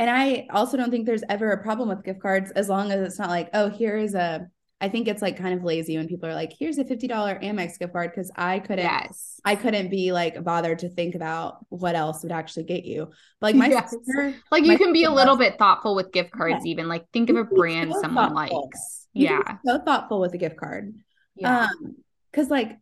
[0.00, 3.00] and i also don't think there's ever a problem with gift cards as long as
[3.00, 4.46] it's not like oh here is a
[4.80, 7.08] i think it's like kind of lazy when people are like here's a $50
[7.44, 11.64] amex gift card because i couldn't yes, i couldn't be like bothered to think about
[11.68, 13.06] what else would actually get you
[13.40, 13.90] but like my Yes.
[13.90, 16.64] sister like you can be a little loves- bit thoughtful with gift cards.
[16.66, 18.68] Even like think of a brand so someone thoughtful.
[18.72, 19.06] likes.
[19.12, 20.94] you can Yeah, be so thoughtful with a gift card
[21.36, 21.96] yeah, um
[22.32, 22.78] because like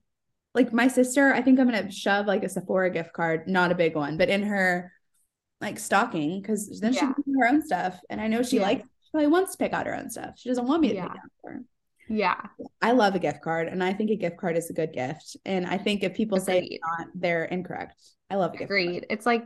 [0.55, 3.75] like my sister i think i'm gonna shove like a sephora gift card not a
[3.75, 4.93] big one but in her
[5.61, 7.13] like stalking because then she Yeah.
[7.13, 8.63] can do her own stuff and i know she Yeah.
[8.63, 10.95] likes she probably wants to pick out her own stuff she doesn't want me to
[10.95, 11.09] Yeah.
[11.09, 11.63] pick out for her
[12.09, 12.41] yeah.
[12.81, 15.37] i love a gift card and i think a gift card is a good gift
[15.45, 18.01] and i think if people say it's not they're incorrect
[18.31, 19.01] i love a gift Agreed.
[19.01, 19.45] card It's like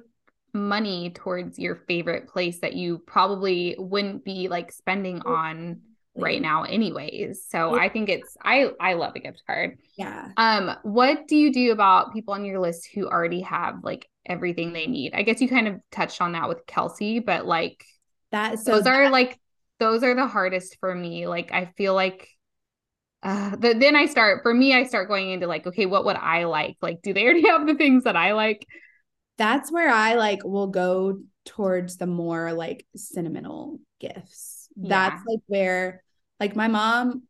[0.55, 5.81] money towards your favorite place that you probably wouldn't be like spending on
[6.15, 7.47] right now anyways.
[7.49, 7.81] So Yeah.
[7.81, 9.79] I think it's I I love a gift card.
[9.97, 14.07] yeah Um what do you do about people on your list who already have like
[14.27, 15.15] everything they need?
[15.15, 17.85] I guess you kind of touched on that with Kelsey, but like
[18.31, 19.39] that so those are like
[19.79, 21.27] those are the hardest for me.
[21.27, 22.29] Like I feel like
[23.23, 26.17] uh the, then I start for me I start going into like okay, what would
[26.17, 26.77] I like?
[26.81, 28.67] Like do they already have the things that I like?
[29.39, 34.69] that's where I like will go towards the more like sentimental gifts.
[34.77, 36.03] That's like where
[36.39, 37.25] like my mom,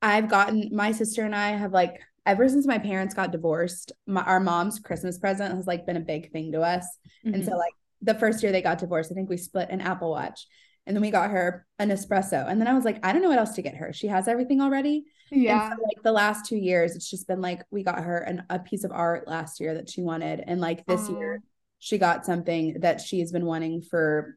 [0.00, 4.22] I've gotten my sister and I have like ever since my parents got divorced, my,
[4.22, 6.86] our mom's Christmas present has like been a big thing to us.
[7.32, 7.44] And Mm-hmm.
[7.44, 10.46] so like the first year they got divorced, I think we split an Apple Watch.
[10.86, 12.48] And then we got her an espresso.
[12.48, 13.92] And then I was like, I don't know what else to get her.
[13.92, 15.04] She has everything already.
[15.30, 15.68] yeah.
[15.70, 18.42] And so, like the last two years, it's just been like we got her an,
[18.50, 21.40] a piece of art last year that she wanted, and like this year,
[21.78, 24.36] she got something that she's been wanting for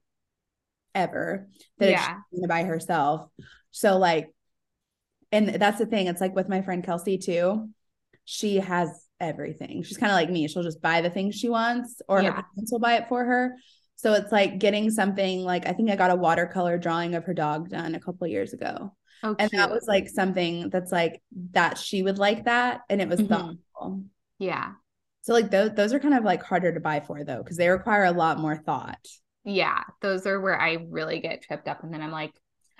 [0.93, 1.47] ever
[1.79, 2.15] that Yeah.
[2.29, 3.27] she's gonna buy herself.
[3.71, 4.31] So like,
[5.31, 6.07] and that's the thing.
[6.07, 7.69] It's like with my friend Kelsey too.
[8.26, 9.84] She has everything.
[9.84, 10.47] She's kind of like me.
[10.47, 12.32] She'll just buy the things she wants, or Yeah.
[12.36, 13.55] her parents will buy it for her.
[13.95, 17.34] So it's like getting something like I think I got a watercolor drawing of her
[17.34, 21.21] dog done a couple years ago Oh, and that was like something that's like
[21.51, 23.30] that she would like that and it was Mhm.
[23.30, 24.03] thoughtful
[24.38, 24.73] yeah.
[25.21, 27.69] so like those those are kind of like harder to buy for though because they
[27.69, 28.99] require a lot more thought
[29.45, 29.84] Yeah.
[30.01, 31.84] Those are where I really get tripped up.
[31.84, 32.34] And then I'm like,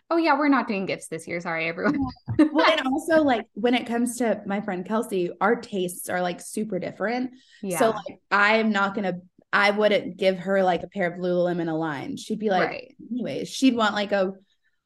[0.10, 1.40] oh, yeah, we're not doing gifts this year.
[1.42, 2.00] Sorry, everyone.
[2.38, 6.42] well and also like when it comes to my friend kelsey our tastes are like
[6.42, 7.32] super different
[7.62, 7.80] yeah.
[7.80, 9.14] so like i'm not gonna
[9.54, 12.96] i wouldn't give her like a pair of lululemon aligned she'd be like right.
[13.10, 14.34] anyways she'd want like a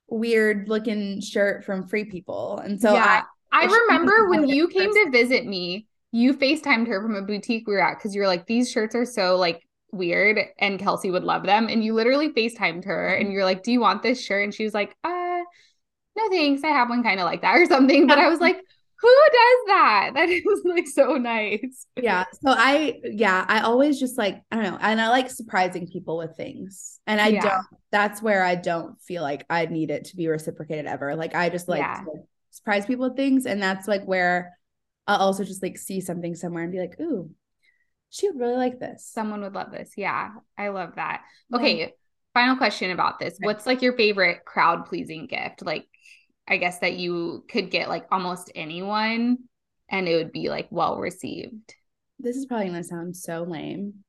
[0.10, 3.24] weird looking shirt from free people and so yeah.
[3.52, 7.68] I, she remember when you came to visit me, you FaceTimed her from a boutique
[7.68, 11.12] we were at because you were like, these shirts are so like weird and Kelsey
[11.12, 11.68] would love them.
[11.70, 13.22] And you literally FaceTimed her Mm-hmm.
[13.22, 14.44] and you're like, do you want this shirt?
[14.44, 15.40] And she was like, uh,
[16.18, 16.64] no thanks.
[16.64, 18.08] I have one kind of like that or something.
[18.08, 18.58] But I was like,
[19.02, 20.12] Who does that?
[20.16, 21.86] That is like so nice.
[22.02, 22.26] Yeah.
[22.44, 24.78] So I, yeah, I always just like, I don't know.
[24.82, 27.00] And I like surprising people with things.
[27.08, 27.42] And I Yeah.
[27.42, 31.16] don't, that's where I don't feel like I need it to be reciprocated ever.
[31.16, 32.02] Like I just like Yeah.
[32.04, 33.46] to surprise people with things.
[33.46, 34.58] And that's like where
[35.08, 37.30] I'll also just like see something somewhere and be like, ooh,
[38.10, 39.06] she would really like this.
[39.06, 39.92] Someone would love this.
[39.96, 41.22] Yeah, I love that.
[41.50, 41.58] Yeah.
[41.58, 41.94] Okay,
[42.34, 43.38] final question about this.
[43.40, 45.62] What's like your favorite crowd pleasing gift?
[45.62, 45.86] Like,
[46.48, 49.38] I guess that you could get like almost anyone
[49.90, 51.76] and it would be like well received.
[52.18, 54.04] This is probably going to sound so lame.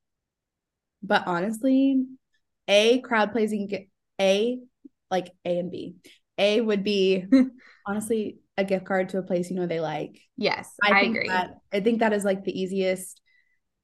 [1.02, 2.04] But honestly,
[2.68, 3.88] A, crowd pleasing,
[4.20, 4.58] A,
[5.10, 5.96] like A and B.
[6.38, 7.24] A would be
[7.86, 10.18] honestly a gift card to a place you know they like.
[10.36, 11.28] Yes, I, think agree.
[11.28, 13.19] That, I think that is like the easiest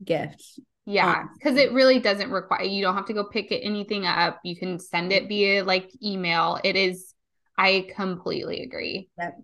[0.04, 0.60] gift.
[0.84, 4.06] Yeah, um, because it really doesn't require you don't have to go pick it, anything
[4.06, 4.38] up.
[4.44, 6.60] You can send it via like email.
[6.62, 7.12] It is,
[7.58, 9.08] I completely agree.
[9.18, 9.40] Yep.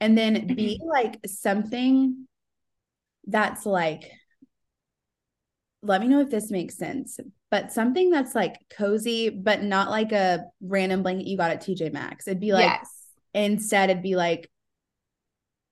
[0.00, 2.26] And then be like something
[3.26, 4.10] that's like,
[5.82, 7.20] let me know if this makes sense,
[7.50, 11.92] but something that's like cozy, but not like a random blanket you got at TJ
[11.92, 12.26] Maxx.
[12.26, 12.90] It'd be like, yes.
[13.32, 14.50] instead, it'd be like,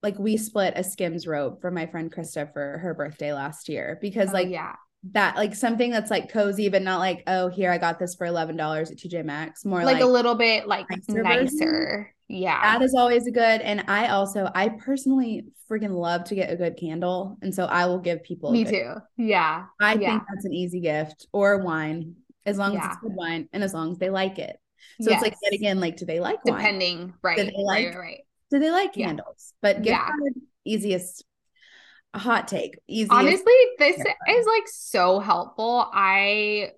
[0.02, 3.98] like we split a Skims robe for my friend Krista for her birthday last year
[4.00, 4.74] because Oh, like yeah.
[5.12, 8.26] that, like something that's like cozy, but not like, oh, here I got this for
[8.26, 8.50] $11
[8.90, 9.64] at TJ Maxx.
[9.64, 12.14] More Like, like, a little bit like nicer nicer.
[12.28, 12.60] Yeah.
[12.78, 13.60] That is always a good.
[13.62, 17.38] And I also, I personally freaking love to get a good candle.
[17.42, 18.52] And so I will give people.
[18.52, 18.94] Me too.
[19.16, 19.64] Yeah.
[19.80, 20.10] I Yeah.
[20.10, 23.72] think that's an easy gift or wine, as long as it's good wine and as
[23.74, 24.56] long as they like it.
[25.00, 26.56] So it's like, yet again, like, do they like wine?
[26.56, 27.36] depending, right?
[27.36, 28.20] they like- right, right.
[28.50, 29.08] Do they like Yeah.
[29.08, 29.52] candles?
[29.60, 30.06] But gift Yeah.
[30.06, 30.34] card,
[30.64, 31.24] easiest,
[32.14, 33.12] hot take, easiest.
[33.12, 35.88] Honestly, this is like so helpful.
[35.92, 36.72] I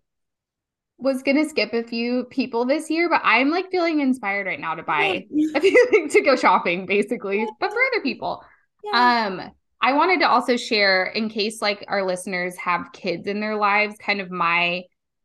[0.99, 4.75] was gonna skip a few people this year, but I'm like feeling inspired right now
[4.75, 8.45] to buy a few things to go shopping, basically, but for other people.
[8.85, 9.27] Yeah.
[9.27, 9.51] Um,
[9.81, 13.97] I wanted to also share in case like our listeners have kids in their lives,
[13.99, 14.83] kind of my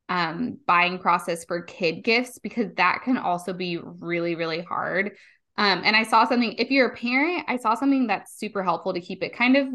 [0.08, 5.12] um buying process for kid gifts because that can also be really really hard.
[5.58, 8.94] Um and I saw something if you're a parent, I saw something that's super helpful
[8.94, 9.68] to keep it kind of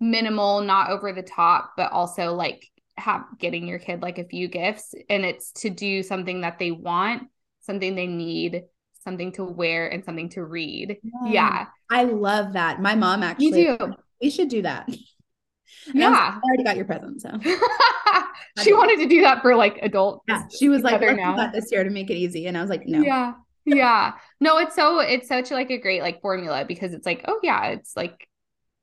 [0.00, 2.66] minimal, not over the top, but also like
[2.96, 6.70] have getting your kid like a few gifts and it's to do something that they
[6.70, 7.24] want,
[7.60, 8.62] something they need,
[9.02, 10.98] something to wear and something to read.
[11.26, 11.66] Yeah.
[11.90, 12.80] I love that.
[12.80, 13.78] My mom Me actually, too.
[14.22, 14.88] we should do that.
[14.88, 16.38] And Yeah.
[16.38, 17.20] I already got your present.
[17.20, 17.30] So
[18.62, 20.22] she wanted to do that for like adult.
[20.28, 22.46] yeah, she was like, do that this year to make it easy.
[22.46, 23.00] And I was like, no.
[23.00, 23.34] Yeah.
[23.64, 24.14] Yeah.
[24.40, 27.66] No, it's so it's such like a great like formula because it's like, oh yeah,
[27.68, 28.28] it's like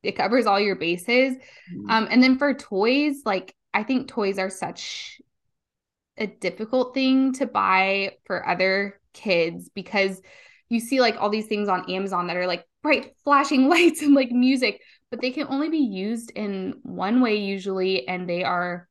[0.03, 1.35] it covers all your bases.
[1.73, 1.89] Mhm.
[1.89, 5.21] Um and then for toys, like I think toys are such
[6.17, 10.21] a difficult thing to buy for other kids because
[10.69, 14.13] you see like all these things on Amazon that are like bright flashing lights and
[14.13, 18.87] like music, but they can only be used in one way usually and they are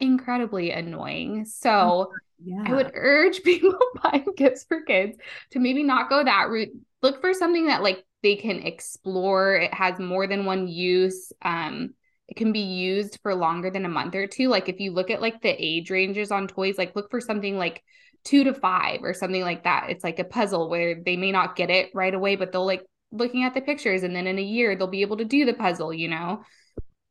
[0.00, 1.44] incredibly annoying.
[1.44, 2.12] So
[2.42, 2.62] yeah.
[2.66, 5.18] I would urge people buying gifts for kids
[5.50, 6.72] to maybe not go that route.
[7.02, 9.56] Look for something that like they can explore.
[9.56, 11.32] It has more than one use.
[11.42, 11.94] Um,
[12.28, 14.48] it can be used for longer than a month or two.
[14.48, 17.58] Like if you look at like the age ranges on toys, like look for something
[17.58, 17.82] like
[18.24, 19.90] two to five or something like that.
[19.90, 22.84] It's like a puzzle where they may not get it right away, but they'll like
[23.12, 25.52] looking at the pictures and then in a year they'll be able to do the
[25.52, 26.42] puzzle, you know?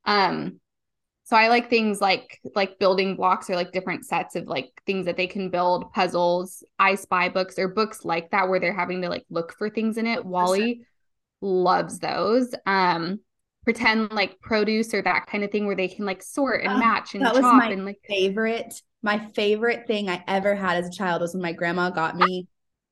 [0.05, 0.59] Um,
[1.23, 5.05] so I like things like like building blocks or like different sets of like things
[5.05, 9.01] that they can build, puzzles, I spy books or books like that where they're having
[9.03, 10.25] to like look for things in it.
[10.25, 10.81] Wally
[11.41, 12.53] loves those.
[12.65, 13.19] Um
[13.63, 16.79] pretend like produce or that kind of thing where they can like sort and Ah,
[16.79, 20.87] match and that was my and like favorite my favorite thing i ever had as
[20.87, 22.47] a child was when my grandma got me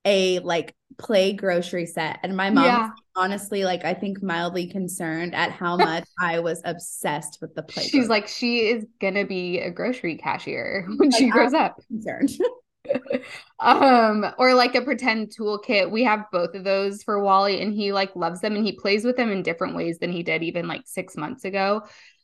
[0.06, 2.92] a like play grocery set and my mom Yeah.
[3.16, 7.90] honestly like i think mildly concerned at how much i was obsessed with the play
[7.90, 11.78] she's grocery like she is gonna be a grocery cashier when Like, she grows up.
[11.90, 12.30] concerned
[13.60, 17.92] um or like a pretend toolkit we have both of those for wally and he
[17.94, 20.68] like loves them and he plays with them in different ways than he did even
[20.68, 21.82] like six months ago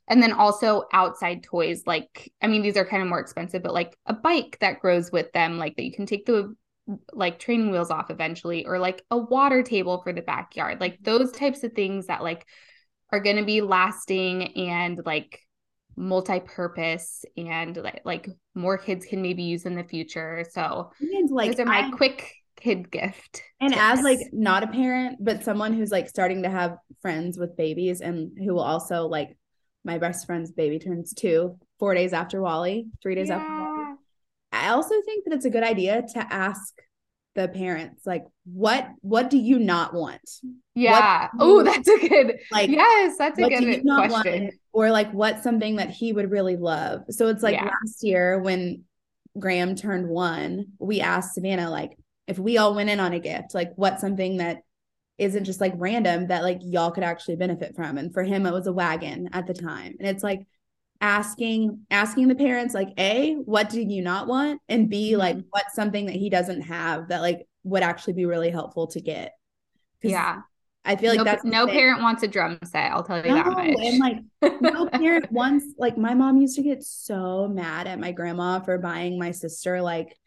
[0.08, 3.74] and then also outside toys like i mean these are kind of more expensive but
[3.74, 6.56] like a bike that grows with them like that you can take the
[7.14, 11.32] like training wheels off eventually or like a water table for the backyard like those
[11.32, 12.46] types of things that like
[13.12, 15.40] are going to be lasting and like
[15.96, 21.52] multi-purpose and like, like more kids can maybe use in the future so and like
[21.52, 25.74] those are my I- quick kid gift and as like not a parent but someone
[25.74, 29.38] who's like starting to have friends with babies and who will also like
[29.84, 33.67] my best friend's baby turns two four days after wally three days after wally Yeah.
[34.52, 36.74] I also think that it's a good idea to ask
[37.36, 40.22] the parents like what what do you not want
[40.74, 41.28] Yeah.
[41.40, 42.40] Oh, that's a good.
[42.52, 44.44] like yes, that's a what do you good question.
[44.44, 44.54] want?
[44.74, 47.66] or like what's something that he would really love so it's like Yeah.
[47.66, 48.84] last year when
[49.38, 51.96] graham turned one we asked savannah like
[52.26, 54.62] if we all went in on a gift like what's something that
[55.20, 58.52] isn't just like random that like y'all could actually benefit from and for him it
[58.54, 60.40] was a wagon at the time and it's like
[61.02, 65.46] asking asking the parents like a what do you not want and b like Mhm.
[65.52, 69.34] what's something that he doesn't have that like would actually be really helpful to get
[70.02, 70.42] Yeah.
[70.86, 72.92] i feel like no, that's no parent wants a drum set.
[72.92, 73.78] I'll tell you that No, much.
[73.80, 78.12] and like no parent wants like my mom used to get so mad at my
[78.12, 80.18] grandma for buying my sister like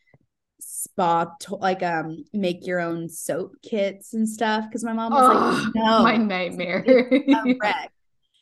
[0.60, 5.24] spa to- like um make your own soap kits and stuff because my mom was
[5.24, 6.84] oh, like no my nightmare.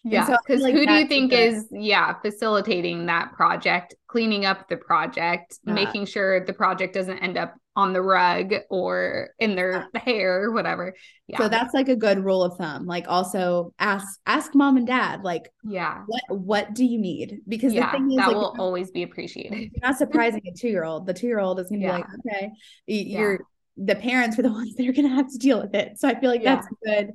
[0.05, 0.26] Yeah.
[0.26, 4.68] so Because like who do you think the- is, yeah, facilitating that project, cleaning up
[4.68, 9.55] the project, Uh, making sure the project doesn't end up on the rug or in
[9.55, 10.94] their hair or whatever?
[11.28, 11.38] Yeah.
[11.38, 15.22] so that's like a good rule of thumb like also ask ask mom and dad
[15.22, 16.03] like yeah.
[16.07, 17.86] what what do you need because Yeah.
[17.92, 19.59] the thing is That like will always be appreciated.
[19.61, 22.51] you're not surprising a two-year-old the two-year-old is gonna be like okay
[22.86, 23.40] you're
[23.76, 26.18] the parents are the ones that are gonna have to deal with it so i
[26.18, 26.57] feel like Yeah.
[26.57, 27.12] that's a good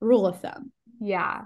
[0.00, 1.42] rule of thumb Yeah.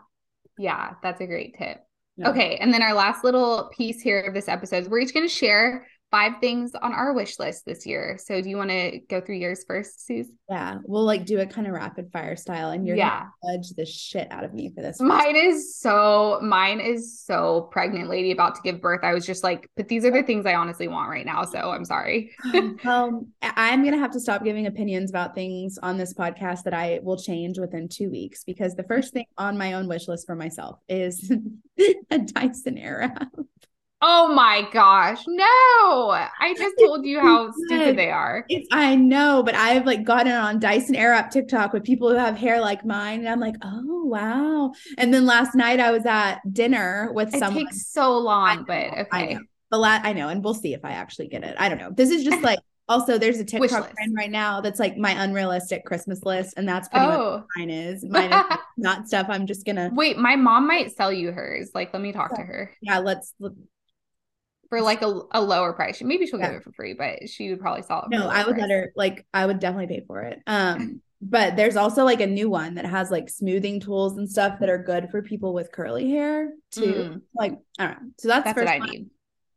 [0.59, 0.95] Yeah.
[1.03, 1.79] That's a great tip.
[2.17, 2.31] Yeah.
[2.31, 2.57] Okay.
[2.57, 5.87] And then our last little piece here of this episode, we're each going to share
[6.13, 8.19] five things on our wish list this year.
[8.23, 10.29] So do you want to go through yours first, Suze?
[10.49, 13.27] Yeah, we'll like do it kind of rapid fire style, and you're Yeah.
[13.43, 15.01] gonna judge the shit out of me for this.
[15.01, 19.01] Mine is so mine is so pregnant lady about to give birth.
[19.03, 21.45] I was just like, but these are the things I honestly want right now.
[21.45, 22.31] So I'm sorry.
[22.85, 27.01] um, I'm gonna have to stop giving opinions about things on this podcast that I
[27.03, 30.37] will change within two weeks because the first thing on my own wish list for
[30.37, 31.33] myself is
[32.11, 33.31] a Dyson Era.
[34.05, 35.23] Oh my gosh.
[35.29, 35.45] No.
[36.11, 38.45] I just told you how stupid they are.
[38.49, 42.37] It's I know, but I've like gotten on Dyson Airwrap TikTok with people who have
[42.37, 44.73] hair like mine, and I'm like, oh wow.
[44.99, 47.65] And then last night I was at dinner with It someone.
[47.67, 49.35] takes so long, but know, okay.
[49.35, 49.41] know.
[49.71, 51.55] The la- I know, and we'll see if I actually get it.
[51.59, 51.91] I don't know.
[51.91, 55.85] This is just like also there's a TikTok trend right now that's like my unrealistic
[55.85, 57.31] Christmas list, and that's pretty much Oh.
[57.37, 58.05] what mine is.
[58.09, 61.71] Mine is not stuff I'm just gonna Wait, my mom might sell you hers.
[61.73, 62.99] Like, let me talk to her yeah.
[62.99, 63.53] Let's let-
[64.73, 66.01] for like a, a lower price.
[66.01, 66.47] Maybe she'll Yeah.
[66.53, 68.09] give it for free, but she would probably sell it.
[68.09, 68.27] no.
[68.27, 68.62] I would price.
[68.62, 70.39] let her like I would definitely pay for it.
[70.47, 74.61] Um, but there's also like a new one that has like smoothing tools and stuff
[74.61, 76.81] that are good for people with curly hair too.
[76.95, 77.20] Mm.
[77.35, 78.09] Like I don't know.
[78.18, 78.89] So that's, That's first what I one.
[78.89, 79.11] need.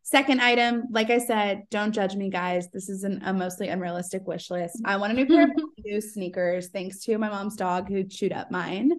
[0.03, 2.68] Second item, like I said, don't judge me, guys.
[2.74, 4.82] This is an, a mostly unrealistic wish list.
[4.84, 5.51] I want a new pair of
[5.86, 8.91] new sneakers, thanks to my mom's dog who chewed up mine.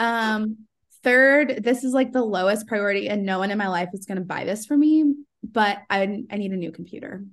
[0.00, 0.58] Um,
[1.02, 4.18] third, this is like the lowest priority, and no one in my life is going
[4.18, 5.14] to buy this for me.
[5.42, 7.24] But I I need a new computer.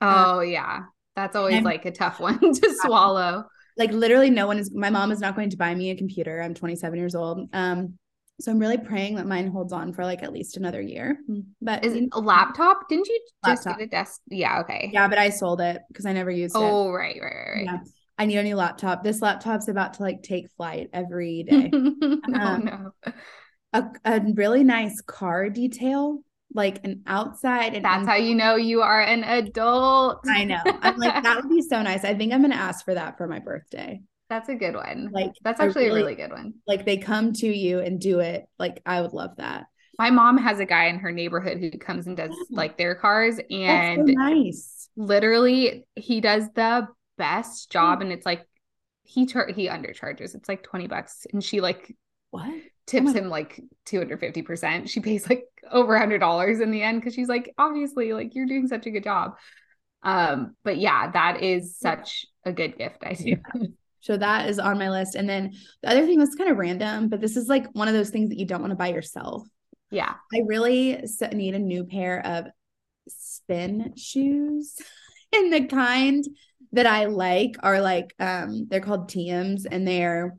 [0.00, 0.84] Oh yeah.
[1.14, 3.44] That's always I'm- like a tough one to swallow.
[3.78, 4.72] Like literally, no one is.
[4.74, 6.40] My mom is not going to buy me a computer.
[6.42, 7.48] I'm 27 years old.
[7.52, 7.98] Um,
[8.40, 11.18] so I'm really praying that mine holds on for like at least another year.
[11.62, 12.88] But Is it a laptop?
[12.88, 13.78] Didn't you just Laptop.
[13.78, 14.20] get a desk?
[14.28, 14.90] Yeah, okay.
[14.92, 16.58] yeah, but I sold it because I never used it.
[16.58, 17.64] Oh, right, right, right, right.
[17.64, 17.78] Yeah.
[18.18, 19.02] I need a new laptop.
[19.02, 21.70] This laptop's about to like take flight every day.
[21.72, 23.12] no, Um, no.
[23.72, 26.20] a, a really nice car detail,
[26.54, 30.20] like an outside and That's how you know you are an adult.
[30.28, 30.60] I know.
[30.64, 32.04] I'm like, that would be so nice.
[32.04, 34.00] I think I'm gonna ask for that for my birthday.
[34.28, 35.10] That's a good one.
[35.12, 36.54] Like That's actually really- a really good one.
[36.66, 38.46] Like they come to you and do it.
[38.58, 39.66] Like I would love that.
[39.98, 42.46] My mom has a guy in her neighborhood who comes and does oh.
[42.50, 44.88] like their cars That's so and nice.
[44.96, 48.02] literally he does the best job hmm.
[48.02, 48.46] and it's like
[49.04, 50.34] he char- he undercharges.
[50.34, 51.94] It's like 20 bucks and she like
[52.30, 52.52] What?
[52.86, 54.88] Tips my- him like 250%.
[54.88, 58.34] She pays like over a hundred dollars in the end because she's like, obviously, like
[58.34, 59.36] you're doing such a good job.
[60.02, 63.38] Um, but yeah, that is such a good gift idea.
[64.00, 65.16] So that is on my list.
[65.16, 67.94] And then the other thing that's kind of random, but this is like one of
[67.94, 69.42] those things that you don't want to buy yourself.
[69.90, 70.14] yeah.
[70.32, 72.46] I really need a new pair of
[73.08, 74.76] spin shoes.
[75.32, 76.24] and the kind
[76.70, 80.36] that I like are like um they're called Tiems and they're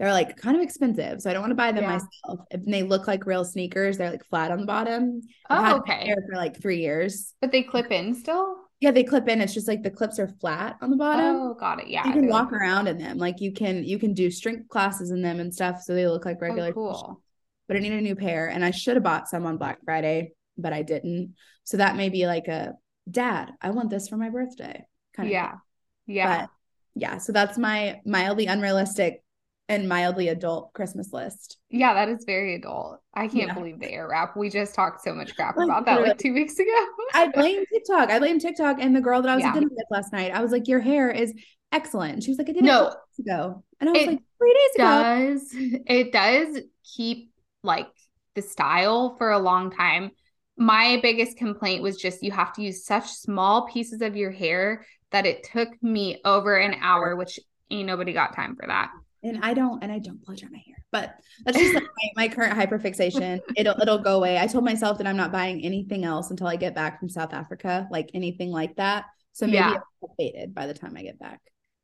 [0.00, 1.20] they're like kind of expensive.
[1.20, 1.90] So I don't want to buy them Yeah.
[2.24, 2.46] myself.
[2.50, 3.98] And they look like real sneakers.
[3.98, 5.20] They're like flat on the bottom.
[5.50, 6.06] Oh, okay.
[6.06, 7.34] pair for like three years.
[7.42, 8.56] But they clip in still?
[8.80, 9.42] Yeah, they clip in.
[9.42, 11.36] It's just like the clips are flat on the bottom.
[11.36, 11.88] Oh, got it.
[11.88, 12.06] Yeah.
[12.06, 13.18] you can walk around in them.
[13.18, 15.82] Like you can you can do strength classes in them and stuff.
[15.82, 17.22] So they look like oh, regular Oh, cool.
[17.68, 20.32] but I need a new pair and I should have bought some on Black Friday,
[20.56, 21.34] but I didn't.
[21.64, 22.72] So that may be like a
[23.10, 25.50] dad, I want this for my birthday kind of Yeah.
[25.50, 25.60] thing.
[26.06, 26.40] Yeah.
[26.40, 26.50] But
[26.94, 29.22] yeah, so that's my mildly unrealistic
[29.70, 31.58] and mildly adult Christmas list.
[31.70, 32.98] Yeah, that is very adult.
[33.14, 33.54] I can't Yeah.
[33.54, 34.36] believe the Airwrap.
[34.36, 36.86] We just talked so much crap about that like two weeks ago.
[37.14, 38.10] I blame TikTok.
[38.10, 39.54] I blame TikTok and the girl that I was Yeah.
[39.54, 40.32] dinner with last night.
[40.34, 41.32] I was like, "Your hair is
[41.70, 42.82] excellent." She was like, "I did it No.
[42.82, 42.84] no.
[42.86, 45.50] weeks ago," and I was It like, three days ago." does
[45.86, 47.30] it does keep
[47.62, 47.88] like
[48.34, 50.10] the style for a long time.
[50.56, 54.84] My biggest complaint was just you have to use such small pieces of your hair
[55.12, 57.38] that it took me over an hour, which
[57.70, 58.90] ain't nobody got time for that.
[59.22, 61.14] And I don't, and I don't blow dry my hair, but
[61.44, 61.84] that's just like
[62.16, 63.40] my, my current hyperfixation.
[63.54, 64.38] It'll it'll go away.
[64.38, 67.34] I told myself that I'm not buying anything else until I get back from South
[67.34, 69.04] Africa, like anything like that.
[69.32, 69.74] So maybe Yeah.
[69.74, 71.40] it'll faded by the time I get back.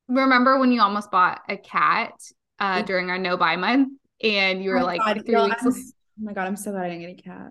[0.08, 2.12] Remember when you almost bought a cat
[2.58, 5.62] uh, during our no buy month and you were Oh like God, three girl, weeks
[5.62, 5.72] I'm
[6.18, 7.50] oh my god, I'm so glad I didn't get a cat.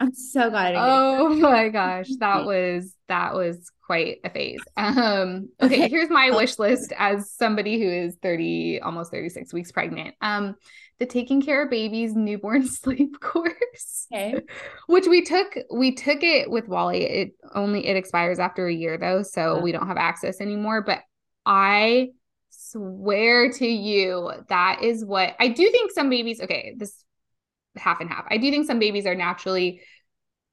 [0.00, 0.88] I'm so glad I didn't.
[0.90, 4.60] Oh my gosh, that was that was quite a phase.
[4.76, 5.88] Um okay, Okay.
[5.88, 10.14] here's my wish list as somebody who is 30 almost 36 weeks pregnant.
[10.20, 10.56] Um
[10.98, 14.06] the Taking Cara Babies newborn sleep course.
[14.12, 14.40] Okay.
[14.86, 17.04] which we took we took it with Wally.
[17.04, 19.62] It only it expires after a year though, so Yeah.
[19.62, 21.00] we don't have access anymore, but
[21.44, 22.10] I
[22.50, 26.94] swear to you that is what I do think some babies okay, this
[27.78, 28.26] half and half.
[28.30, 29.82] I do think some babies are naturally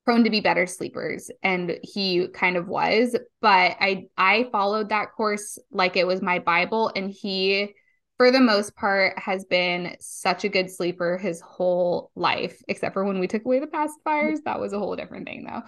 [0.06, 5.14] prone to be better sleepers and he kind of was but i i followed that
[5.16, 7.74] course like it was my bible and he
[8.18, 13.06] for the most part has been such a good sleeper his whole life except for
[13.06, 15.62] when we took away the pacifiers that was a whole different thing though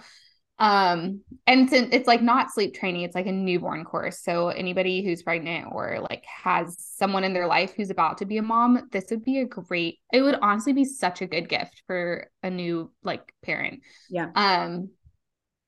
[0.58, 5.04] um and it's, it's like not sleep training it's like a newborn course so anybody
[5.04, 8.88] who's pregnant or like has someone in their life who's about to be a mom
[8.90, 12.48] this would be a great it would honestly be such a good gift for a
[12.48, 14.30] new like parent Yeah.
[14.34, 14.88] um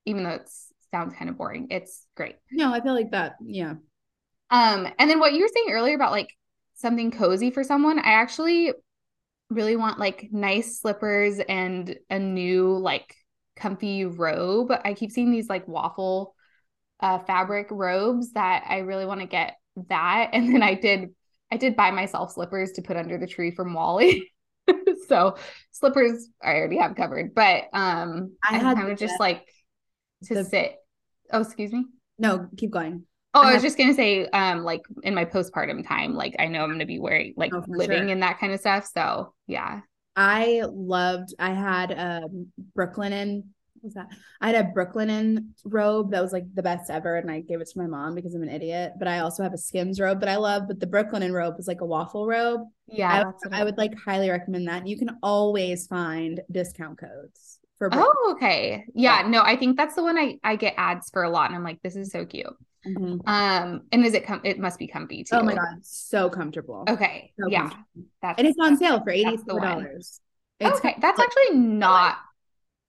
[0.05, 0.49] even though it
[0.91, 3.35] sounds kind of boring it's great No, I feel like that.
[3.45, 3.75] Yeah.
[4.49, 6.29] um and then what you were saying earlier about like
[6.73, 8.73] something cozy for someone i actually
[9.51, 13.15] really want like nice slippers and a new like
[13.59, 16.33] comfy robe i keep seeing these like waffle
[17.01, 19.55] uh fabric robes that i really want to get
[19.89, 21.09] that and then i did
[21.51, 24.31] i did buy myself slippers to put under the tree from wally
[25.07, 25.35] so
[25.71, 29.45] slippers i already have covered but um I had kind of just best- like
[30.25, 30.75] to the- sit
[31.31, 31.85] oh excuse me
[32.17, 33.05] No, keep going.
[33.33, 36.47] Oh, I I was just gonna say, um, like in my postpartum time, like I
[36.47, 38.07] know I'm gonna be wearing like Oh, living sure.
[38.09, 38.89] in that kind of stuff.
[38.93, 39.81] So yeah.
[40.19, 41.33] I loved.
[41.39, 43.43] I had um, a Brooklinen.
[43.75, 44.09] What was that?
[44.41, 47.69] I had a Brooklinen robe that was like the best ever, and I gave it
[47.69, 48.95] to my mom because I'm an idiot.
[48.99, 50.63] But I also have a Skims robe that I love.
[50.67, 52.63] But the Brooklinen robe was like a waffle robe.
[52.87, 53.31] Yeah.
[53.53, 54.85] I, I would like highly recommend that.
[54.85, 57.89] You can always find discount codes for.
[57.89, 58.03] Brooklinen.
[58.05, 58.83] Oh, okay.
[58.93, 61.55] Yeah, no, I think that's the one I I get ads for a lot, and
[61.55, 62.53] I'm like, this is so cute.
[62.97, 63.21] Mhm.
[63.27, 65.35] Um, and is it com- it must be comfy too.
[65.35, 66.83] Oh my god, so comfortable.
[66.87, 67.31] Okay.
[67.39, 67.61] So yeah.
[67.61, 67.85] comfortable.
[68.21, 70.19] That's and it's on sale for eighty that's the dollars.
[70.61, 72.17] Okay, that's actually not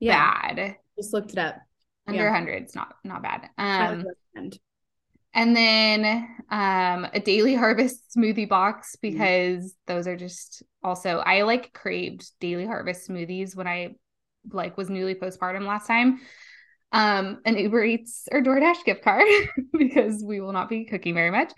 [0.01, 0.55] yeah.
[0.55, 0.76] bad.
[0.98, 1.57] Just looked it up.
[2.07, 2.30] Under Yeah.
[2.30, 3.48] a hundred, it's not not bad.
[3.59, 4.05] Um,
[5.32, 9.12] and then um a daily harvest smoothie box Mm-hmm.
[9.18, 13.94] because those are just also I like craved daily harvest smoothies when I
[14.51, 16.20] like was newly postpartum last time.
[16.93, 19.26] Um an Uber Eats or DoorDash gift card
[19.78, 21.53] because we will not be cooking very much.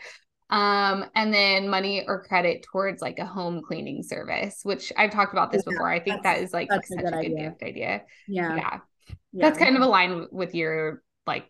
[0.50, 5.32] Um and then money or credit towards like a home cleaning service, which I've talked
[5.32, 5.88] about this Yeah, before.
[5.90, 7.50] I think that's- like that's a such good a good idea.
[7.50, 8.02] gift idea.
[8.28, 8.56] Yeah.
[8.56, 8.78] Yeah.
[9.32, 9.46] yeah.
[9.48, 11.46] That's kind of aligned with your like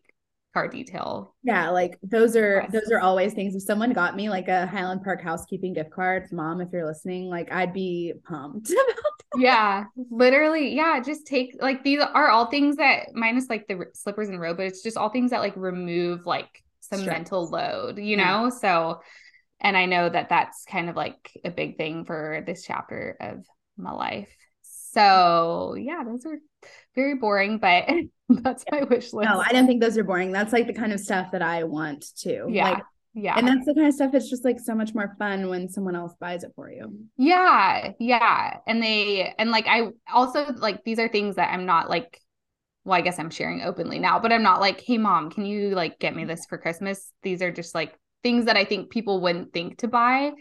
[0.55, 3.55] car detail Yeah, like those are those are always things.
[3.57, 7.29] If someone got me like a Highland Park housekeeping gift card, mom, if you're listening,
[7.31, 8.71] like I'd be pumped.
[9.39, 14.29] yeah literally yeah just take like these are all things that minus like the slippers
[14.29, 17.17] and robe but it's just all things that like remove like some Stress.
[17.17, 18.43] mental load you Yeah.
[18.43, 19.01] know so
[19.61, 23.45] and i know that that's kind of like a big thing for this chapter of
[23.77, 24.29] my life
[24.63, 26.39] so yeah those are
[26.95, 27.89] very boring but
[28.29, 30.33] that's my wish list no, I don't think those are boring.
[30.33, 32.49] That's like the kind of stuff that I want to.
[32.49, 32.83] yeah Like,
[33.15, 35.69] yeah and that's the kind of stuff it's just like so much more fun when
[35.69, 36.93] someone else buys it for you.
[37.17, 38.59] Yeah, yeah.
[38.67, 42.19] And they and like I also like these are things that I'm not like
[42.85, 45.71] well, I guess I'm sharing openly now, but I'm not like, hey mom, can you
[45.71, 47.13] like get me this for Christmas?
[47.23, 50.33] These are just like things that I think people wouldn't think to buy.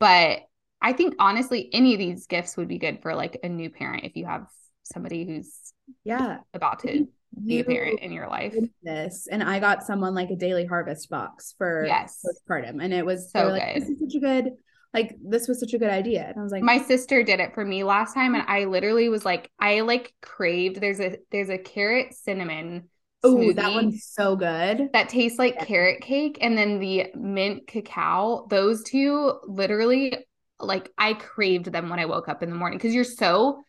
[0.00, 0.40] But
[0.80, 4.04] I think honestly, any of these gifts would be good for like a new parent
[4.04, 4.46] if you have
[4.84, 5.72] somebody who's
[6.04, 6.40] Yeah.
[6.54, 7.06] about to
[7.46, 8.54] be a parent in your life.
[8.82, 12.20] this and I got someone like a daily harvest box for Yes.
[12.24, 12.82] postpartum.
[12.82, 13.82] And it was So were like, good.
[13.82, 14.52] this is such a good
[14.94, 16.26] like this was such a good idea.
[16.28, 19.08] And I was like, my sister did it for me last time and i literally
[19.08, 22.90] was like i like craved there's a there's a carrot cinnamon
[23.24, 24.90] oh, that one's so good.
[24.92, 25.64] that tastes like Yeah.
[25.64, 30.14] carrot cake and then the mint cacao those two literally
[30.60, 33.62] like I craved them when I woke up in the morning because you're so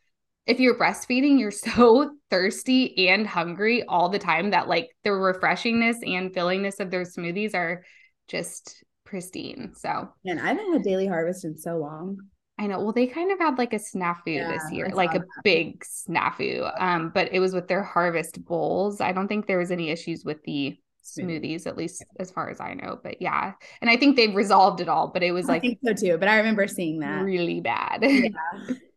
[0.46, 5.98] if you're breastfeeding, you're so thirsty and hungry all the time that like the refreshingness
[6.06, 7.84] and fillingness of their smoothies are
[8.28, 9.74] just pristine.
[9.76, 12.18] So, and I haven't had Daily Harvest in so long.
[12.60, 12.80] I know.
[12.80, 15.28] Well, they kind of had like a snafu yeah, this year, like a that.
[15.44, 16.72] big snafu.
[16.80, 19.02] Um, but it was with their harvest bowls.
[19.02, 22.62] I don't think there was any issues with the smoothies, at least as far as
[22.62, 23.00] I know.
[23.04, 25.08] But yeah, and I think they've resolved it all.
[25.08, 26.18] But it was like so too.
[26.18, 28.04] But I remember seeing that really bad.
[28.04, 28.30] yeah,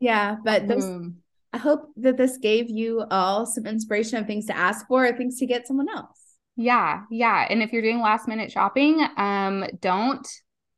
[0.00, 0.36] yeah.
[0.44, 1.16] But those, um,
[1.56, 5.16] I hope that this gave you all some inspiration of things to ask for, or
[5.16, 6.20] things to get someone else.
[6.54, 7.46] Yeah, yeah.
[7.48, 10.28] And if you're doing last minute shopping, um, don't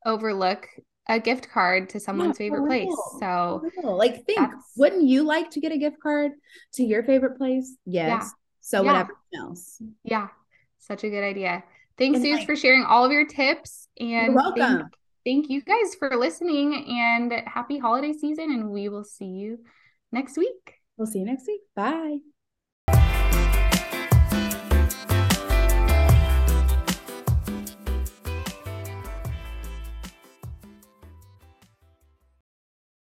[0.05, 0.69] overlook
[1.09, 2.95] a gift card to someone's yeah, favorite place.
[3.19, 4.39] So, like, think,
[4.77, 6.31] wouldn't you like to get a gift card
[6.75, 7.75] to your favorite place?
[7.85, 8.07] Yes.
[8.07, 8.29] Yeah.
[8.61, 8.91] So, yeah.
[8.93, 9.81] whatever else.
[10.05, 10.29] Yeah.
[10.77, 11.65] Such a good idea.
[11.97, 13.89] Thanks, Suze, like, for sharing all of your tips.
[13.99, 14.61] And welcome.
[14.61, 14.87] Thank,
[15.25, 18.51] thank you guys for listening and happy holiday season.
[18.51, 19.59] And we will see you
[20.11, 20.75] next week.
[20.97, 21.61] We'll see you next week.
[21.75, 22.19] Bye.